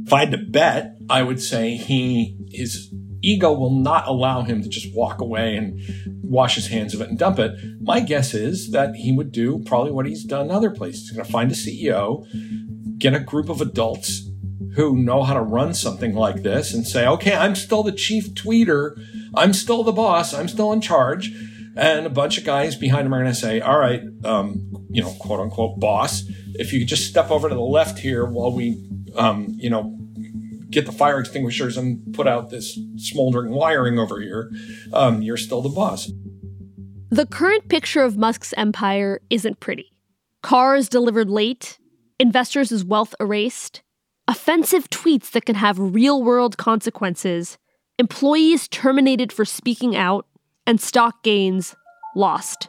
If 0.08 0.14
I 0.14 0.22
had 0.22 0.32
to 0.32 0.38
bet, 0.38 0.98
I 1.10 1.22
would 1.22 1.42
say 1.42 1.76
he 1.76 2.38
his 2.50 2.94
ego 3.22 3.52
will 3.52 3.72
not 3.72 4.08
allow 4.08 4.42
him 4.42 4.64
to 4.64 4.70
just 4.70 4.96
walk 4.96 5.20
away 5.20 5.58
and 5.58 5.82
wash 6.24 6.56
his 6.56 6.68
hands 6.68 6.94
of 6.94 7.02
it 7.02 7.10
and 7.10 7.20
dump 7.20 7.40
it. 7.40 7.52
My 7.82 8.00
guess 8.00 8.34
is 8.34 8.72
that 8.72 8.96
he 8.96 9.12
would 9.12 9.34
do 9.34 9.62
probably 9.66 9.92
what 9.92 10.06
he's 10.06 10.24
done 10.24 10.50
other 10.50 10.72
places. 10.72 11.02
He's 11.02 11.12
going 11.12 11.26
to 11.26 11.32
find 11.32 11.52
a 11.52 11.56
CEO, 11.56 12.26
get 12.98 13.16
a 13.16 13.20
group 13.20 13.50
of 13.50 13.60
adults 13.60 14.30
who 14.76 14.96
know 14.96 15.24
how 15.24 15.34
to 15.34 15.42
run 15.42 15.74
something 15.74 16.16
like 16.16 16.42
this 16.42 16.74
and 16.74 16.88
say, 16.88 17.06
okay, 17.06 17.36
I'm 17.36 17.56
still 17.56 17.84
the 17.84 17.92
chief 17.92 18.34
tweeter. 18.34 18.98
I'm 19.36 19.52
still 19.52 19.84
the 19.84 19.92
boss. 19.92 20.34
I'm 20.34 20.48
still 20.48 20.72
in 20.72 20.80
charge. 20.80 21.34
And 21.76 22.06
a 22.06 22.10
bunch 22.10 22.38
of 22.38 22.46
guys 22.46 22.78
behind 22.78 23.08
him 23.08 23.14
are 23.14 23.22
going 23.22 23.34
to 23.34 23.38
say, 23.38 23.60
all 23.60 23.78
right, 23.78 24.04
um, 24.24 24.88
you 24.90 25.02
know, 25.04 25.12
quote 25.20 25.42
unquote 25.42 25.82
boss, 25.82 26.24
if 26.54 26.72
you 26.72 26.86
just 26.86 27.08
step 27.08 27.30
over 27.30 27.50
to 27.50 27.56
the 27.56 27.62
left 27.62 28.00
here 28.00 28.26
while 28.26 28.54
we, 28.54 28.84
um, 29.16 29.56
you 29.58 29.70
know, 29.70 29.97
get 30.78 30.86
the 30.86 30.98
fire 30.98 31.20
extinguishers 31.20 31.76
and 31.76 32.14
put 32.14 32.28
out 32.28 32.50
this 32.52 32.78
smoldering 32.98 33.52
wiring 33.52 33.98
over 33.98 34.22
here, 34.22 34.52
um, 34.94 35.22
you're 35.24 35.38
still 35.38 35.62
the 35.62 35.70
boss. 35.70 36.12
The 37.10 37.26
current 37.26 37.68
picture 37.68 38.04
of 38.04 38.18
Musk's 38.18 38.54
empire 38.58 39.20
isn't 39.30 39.60
pretty. 39.60 39.92
Cars 40.44 40.88
delivered 40.88 41.30
late, 41.30 41.80
investors' 42.20 42.84
wealth 42.84 43.16
erased, 43.20 43.82
offensive 44.28 44.90
tweets 44.90 45.32
that 45.32 45.46
can 45.46 45.56
have 45.56 45.80
real 45.80 46.22
world 46.22 46.58
consequences, 46.58 47.58
employees 47.98 48.68
terminated 48.68 49.34
for 49.34 49.46
speaking 49.46 49.96
out, 49.96 50.28
and 50.68 50.80
stock 50.80 51.24
gains 51.24 51.76
lost. 52.16 52.68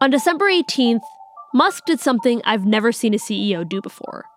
On 0.00 0.10
December 0.10 0.46
18th, 0.46 1.02
Musk 1.52 1.86
did 1.86 1.98
something 1.98 2.40
I've 2.44 2.64
never 2.64 2.92
seen 2.92 3.14
a 3.14 3.18
CEO 3.18 3.68
do 3.68 3.80
before 3.80 4.29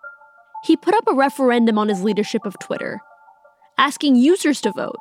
he 0.63 0.77
put 0.77 0.95
up 0.95 1.07
a 1.07 1.13
referendum 1.13 1.77
on 1.77 1.89
his 1.89 2.03
leadership 2.03 2.45
of 2.45 2.57
Twitter, 2.59 3.01
asking 3.77 4.15
users 4.15 4.61
to 4.61 4.71
vote 4.71 4.99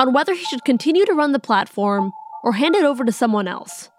on 0.00 0.12
whether 0.12 0.34
he 0.34 0.44
should 0.44 0.64
continue 0.64 1.04
to 1.06 1.14
run 1.14 1.32
the 1.32 1.38
platform 1.38 2.12
or 2.44 2.52
hand 2.52 2.76
it 2.76 2.84
over 2.84 3.04
to 3.04 3.12
someone 3.12 3.48
else. 3.48 3.90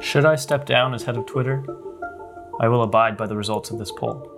Should 0.00 0.24
I 0.24 0.36
step 0.36 0.66
down 0.66 0.94
as 0.94 1.04
head 1.04 1.16
of 1.16 1.26
Twitter? 1.26 1.64
I 2.60 2.68
will 2.68 2.82
abide 2.82 3.16
by 3.16 3.26
the 3.26 3.36
results 3.36 3.70
of 3.70 3.78
this 3.78 3.92
poll. 3.92 4.34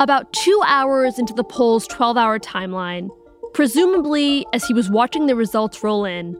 About 0.00 0.32
two 0.32 0.62
hours 0.66 1.18
into 1.18 1.34
the 1.34 1.44
poll's 1.44 1.86
12 1.86 2.16
hour 2.16 2.38
timeline, 2.38 3.08
presumably 3.52 4.46
as 4.52 4.64
he 4.64 4.74
was 4.74 4.90
watching 4.90 5.26
the 5.26 5.36
results 5.36 5.82
roll 5.82 6.04
in, 6.04 6.38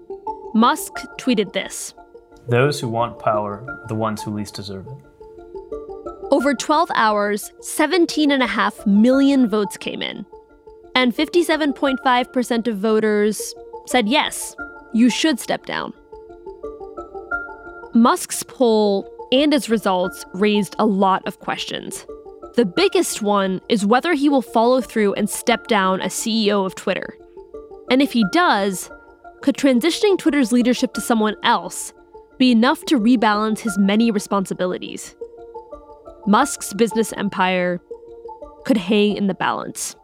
Musk 0.55 0.93
tweeted 1.19 1.53
this 1.53 1.95
Those 2.49 2.81
who 2.81 2.89
want 2.89 3.19
power 3.19 3.65
are 3.69 3.87
the 3.89 3.95
ones 3.95 4.23
who 4.23 4.35
least 4.35 4.55
deserve 4.55 4.87
it. 4.87 5.10
Over 6.31 6.55
12 6.55 6.91
hours, 6.95 7.53
17.5 7.61 8.87
million 8.87 9.49
votes 9.49 9.77
came 9.77 10.01
in. 10.01 10.25
And 10.95 11.15
57.5% 11.15 12.69
of 12.69 12.77
voters 12.79 13.55
said 13.87 14.09
yes, 14.09 14.55
you 14.93 15.11
should 15.11 15.41
step 15.41 15.67
down. 15.67 15.93
Musk's 17.95 18.45
poll 18.45 19.09
and 19.33 19.53
its 19.53 19.69
results 19.69 20.25
raised 20.33 20.77
a 20.79 20.87
lot 20.87 21.27
of 21.27 21.41
questions. 21.41 22.07
The 22.55 22.65
biggest 22.65 23.23
one 23.23 23.61
is 23.69 23.85
whether 23.85 24.15
he 24.15 24.29
will 24.29 24.43
follow 24.43 24.81
through 24.81 25.15
and 25.15 25.29
step 25.29 25.67
down 25.67 26.01
as 26.01 26.13
CEO 26.13 26.65
of 26.65 26.77
Twitter. 26.77 27.17
And 27.91 28.01
if 28.01 28.13
he 28.13 28.25
does, 28.33 28.89
could 29.41 29.57
transitioning 29.57 30.17
Twitter's 30.17 30.53
leadership 30.53 30.93
to 30.95 31.01
someone 31.01 31.35
else 31.43 31.93
be 32.39 32.53
enough 32.53 32.85
to 32.85 33.01
rebalance 33.01 33.59
his 33.59 33.77
many 33.79 34.13
responsibilities? 34.13 35.17
Musk's 36.27 36.73
business 36.75 37.13
empire 37.15 37.81
could 38.65 38.77
hang 38.77 39.17
in 39.17 39.27
the 39.27 39.35
balance. 39.35 39.97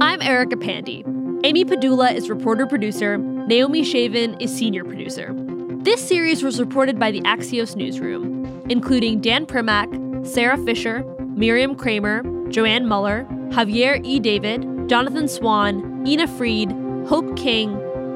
I'm 0.00 0.22
Erica 0.22 0.56
Pandey. 0.56 1.04
Amy 1.44 1.64
Pedulla 1.64 2.12
is 2.14 2.30
reporter 2.30 2.66
producer, 2.66 3.18
Naomi 3.18 3.82
Shavin 3.82 4.40
is 4.40 4.54
senior 4.54 4.84
producer. 4.84 5.34
This 5.82 6.06
series 6.06 6.42
was 6.42 6.58
reported 6.58 6.98
by 6.98 7.10
the 7.10 7.20
Axios 7.20 7.76
newsroom, 7.76 8.64
including 8.68 9.20
Dan 9.20 9.46
Primack, 9.46 10.26
Sara 10.26 10.56
Fischer, 10.56 11.04
Miriam 11.36 11.76
Kramer, 11.76 12.22
Joann 12.48 12.86
Muller, 12.86 13.24
Javier 13.50 14.04
E. 14.04 14.18
David, 14.18 14.64
Jonathan 14.86 15.26
Swan, 15.26 16.06
Ina 16.06 16.28
Fried, 16.28 16.70
Hope 17.08 17.36
King, 17.36 17.74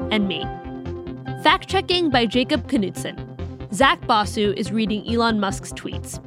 and 0.09 0.25
me. 0.25 0.45
Fact 1.43 1.67
checking 1.67 2.09
by 2.09 2.25
Jacob 2.25 2.69
Knutson. 2.69 3.73
Zach 3.73 3.99
Basu 4.07 4.53
is 4.55 4.71
reading 4.71 5.05
Elon 5.05 5.37
Musk's 5.37 5.73
tweets. 5.73 6.19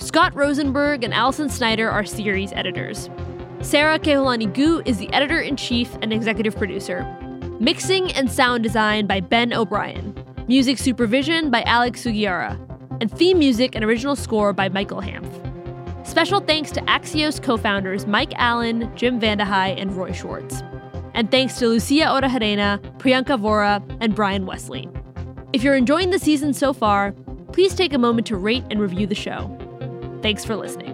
Scott 0.00 0.32
Rosenberg 0.36 1.02
and 1.02 1.12
Alison 1.12 1.48
Snyder 1.48 1.90
are 1.90 2.04
series 2.04 2.52
editors. 2.52 3.10
Sara 3.62 3.98
Kehaulani 3.98 4.52
Goo 4.52 4.80
is 4.84 4.98
the 4.98 5.12
editor 5.12 5.40
in 5.40 5.56
chief 5.56 5.92
and 6.02 6.12
executive 6.12 6.54
producer. 6.56 7.04
Mixing 7.58 8.12
and 8.12 8.30
sound 8.30 8.62
design 8.62 9.08
by 9.08 9.18
Ben 9.18 9.52
O'Brien. 9.52 10.14
Music 10.46 10.78
supervision 10.78 11.50
by 11.50 11.62
Alex 11.62 12.04
Sugiura. 12.04 12.60
And 13.00 13.10
theme 13.10 13.40
music 13.40 13.74
and 13.74 13.84
original 13.84 14.14
score 14.14 14.52
by 14.52 14.68
Michael 14.68 15.02
Hanft. 15.02 15.43
Special 16.04 16.40
thanks 16.40 16.70
to 16.72 16.80
Axios 16.82 17.42
co 17.42 17.56
founders 17.56 18.06
Mike 18.06 18.32
Allen, 18.36 18.90
Jim 18.94 19.18
Vandehei, 19.18 19.74
and 19.80 19.96
Roy 19.96 20.12
Schwartz. 20.12 20.62
And 21.14 21.30
thanks 21.30 21.58
to 21.58 21.68
Lucia 21.68 22.06
Orejarena, 22.06 22.78
Priyanka 22.98 23.40
Vora, 23.40 23.82
and 24.00 24.14
Brian 24.14 24.46
Wesley. 24.46 24.88
If 25.52 25.62
you're 25.62 25.76
enjoying 25.76 26.10
the 26.10 26.18
season 26.18 26.52
so 26.52 26.72
far, 26.72 27.12
please 27.52 27.74
take 27.74 27.92
a 27.92 27.98
moment 27.98 28.26
to 28.28 28.36
rate 28.36 28.64
and 28.70 28.80
review 28.80 29.06
the 29.06 29.14
show. 29.14 29.50
Thanks 30.22 30.44
for 30.44 30.56
listening. 30.56 30.92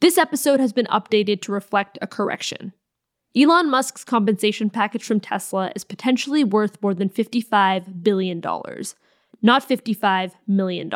This 0.00 0.16
episode 0.16 0.60
has 0.60 0.72
been 0.72 0.86
updated 0.86 1.42
to 1.42 1.52
reflect 1.52 1.98
a 2.00 2.06
correction. 2.06 2.72
Elon 3.36 3.70
Musk's 3.70 4.04
compensation 4.04 4.70
package 4.70 5.04
from 5.04 5.20
Tesla 5.20 5.70
is 5.76 5.84
potentially 5.84 6.42
worth 6.42 6.82
more 6.82 6.94
than 6.94 7.08
$55 7.08 8.02
billion, 8.02 8.40
not 8.40 9.68
$55 9.68 10.32
million. 10.48 10.90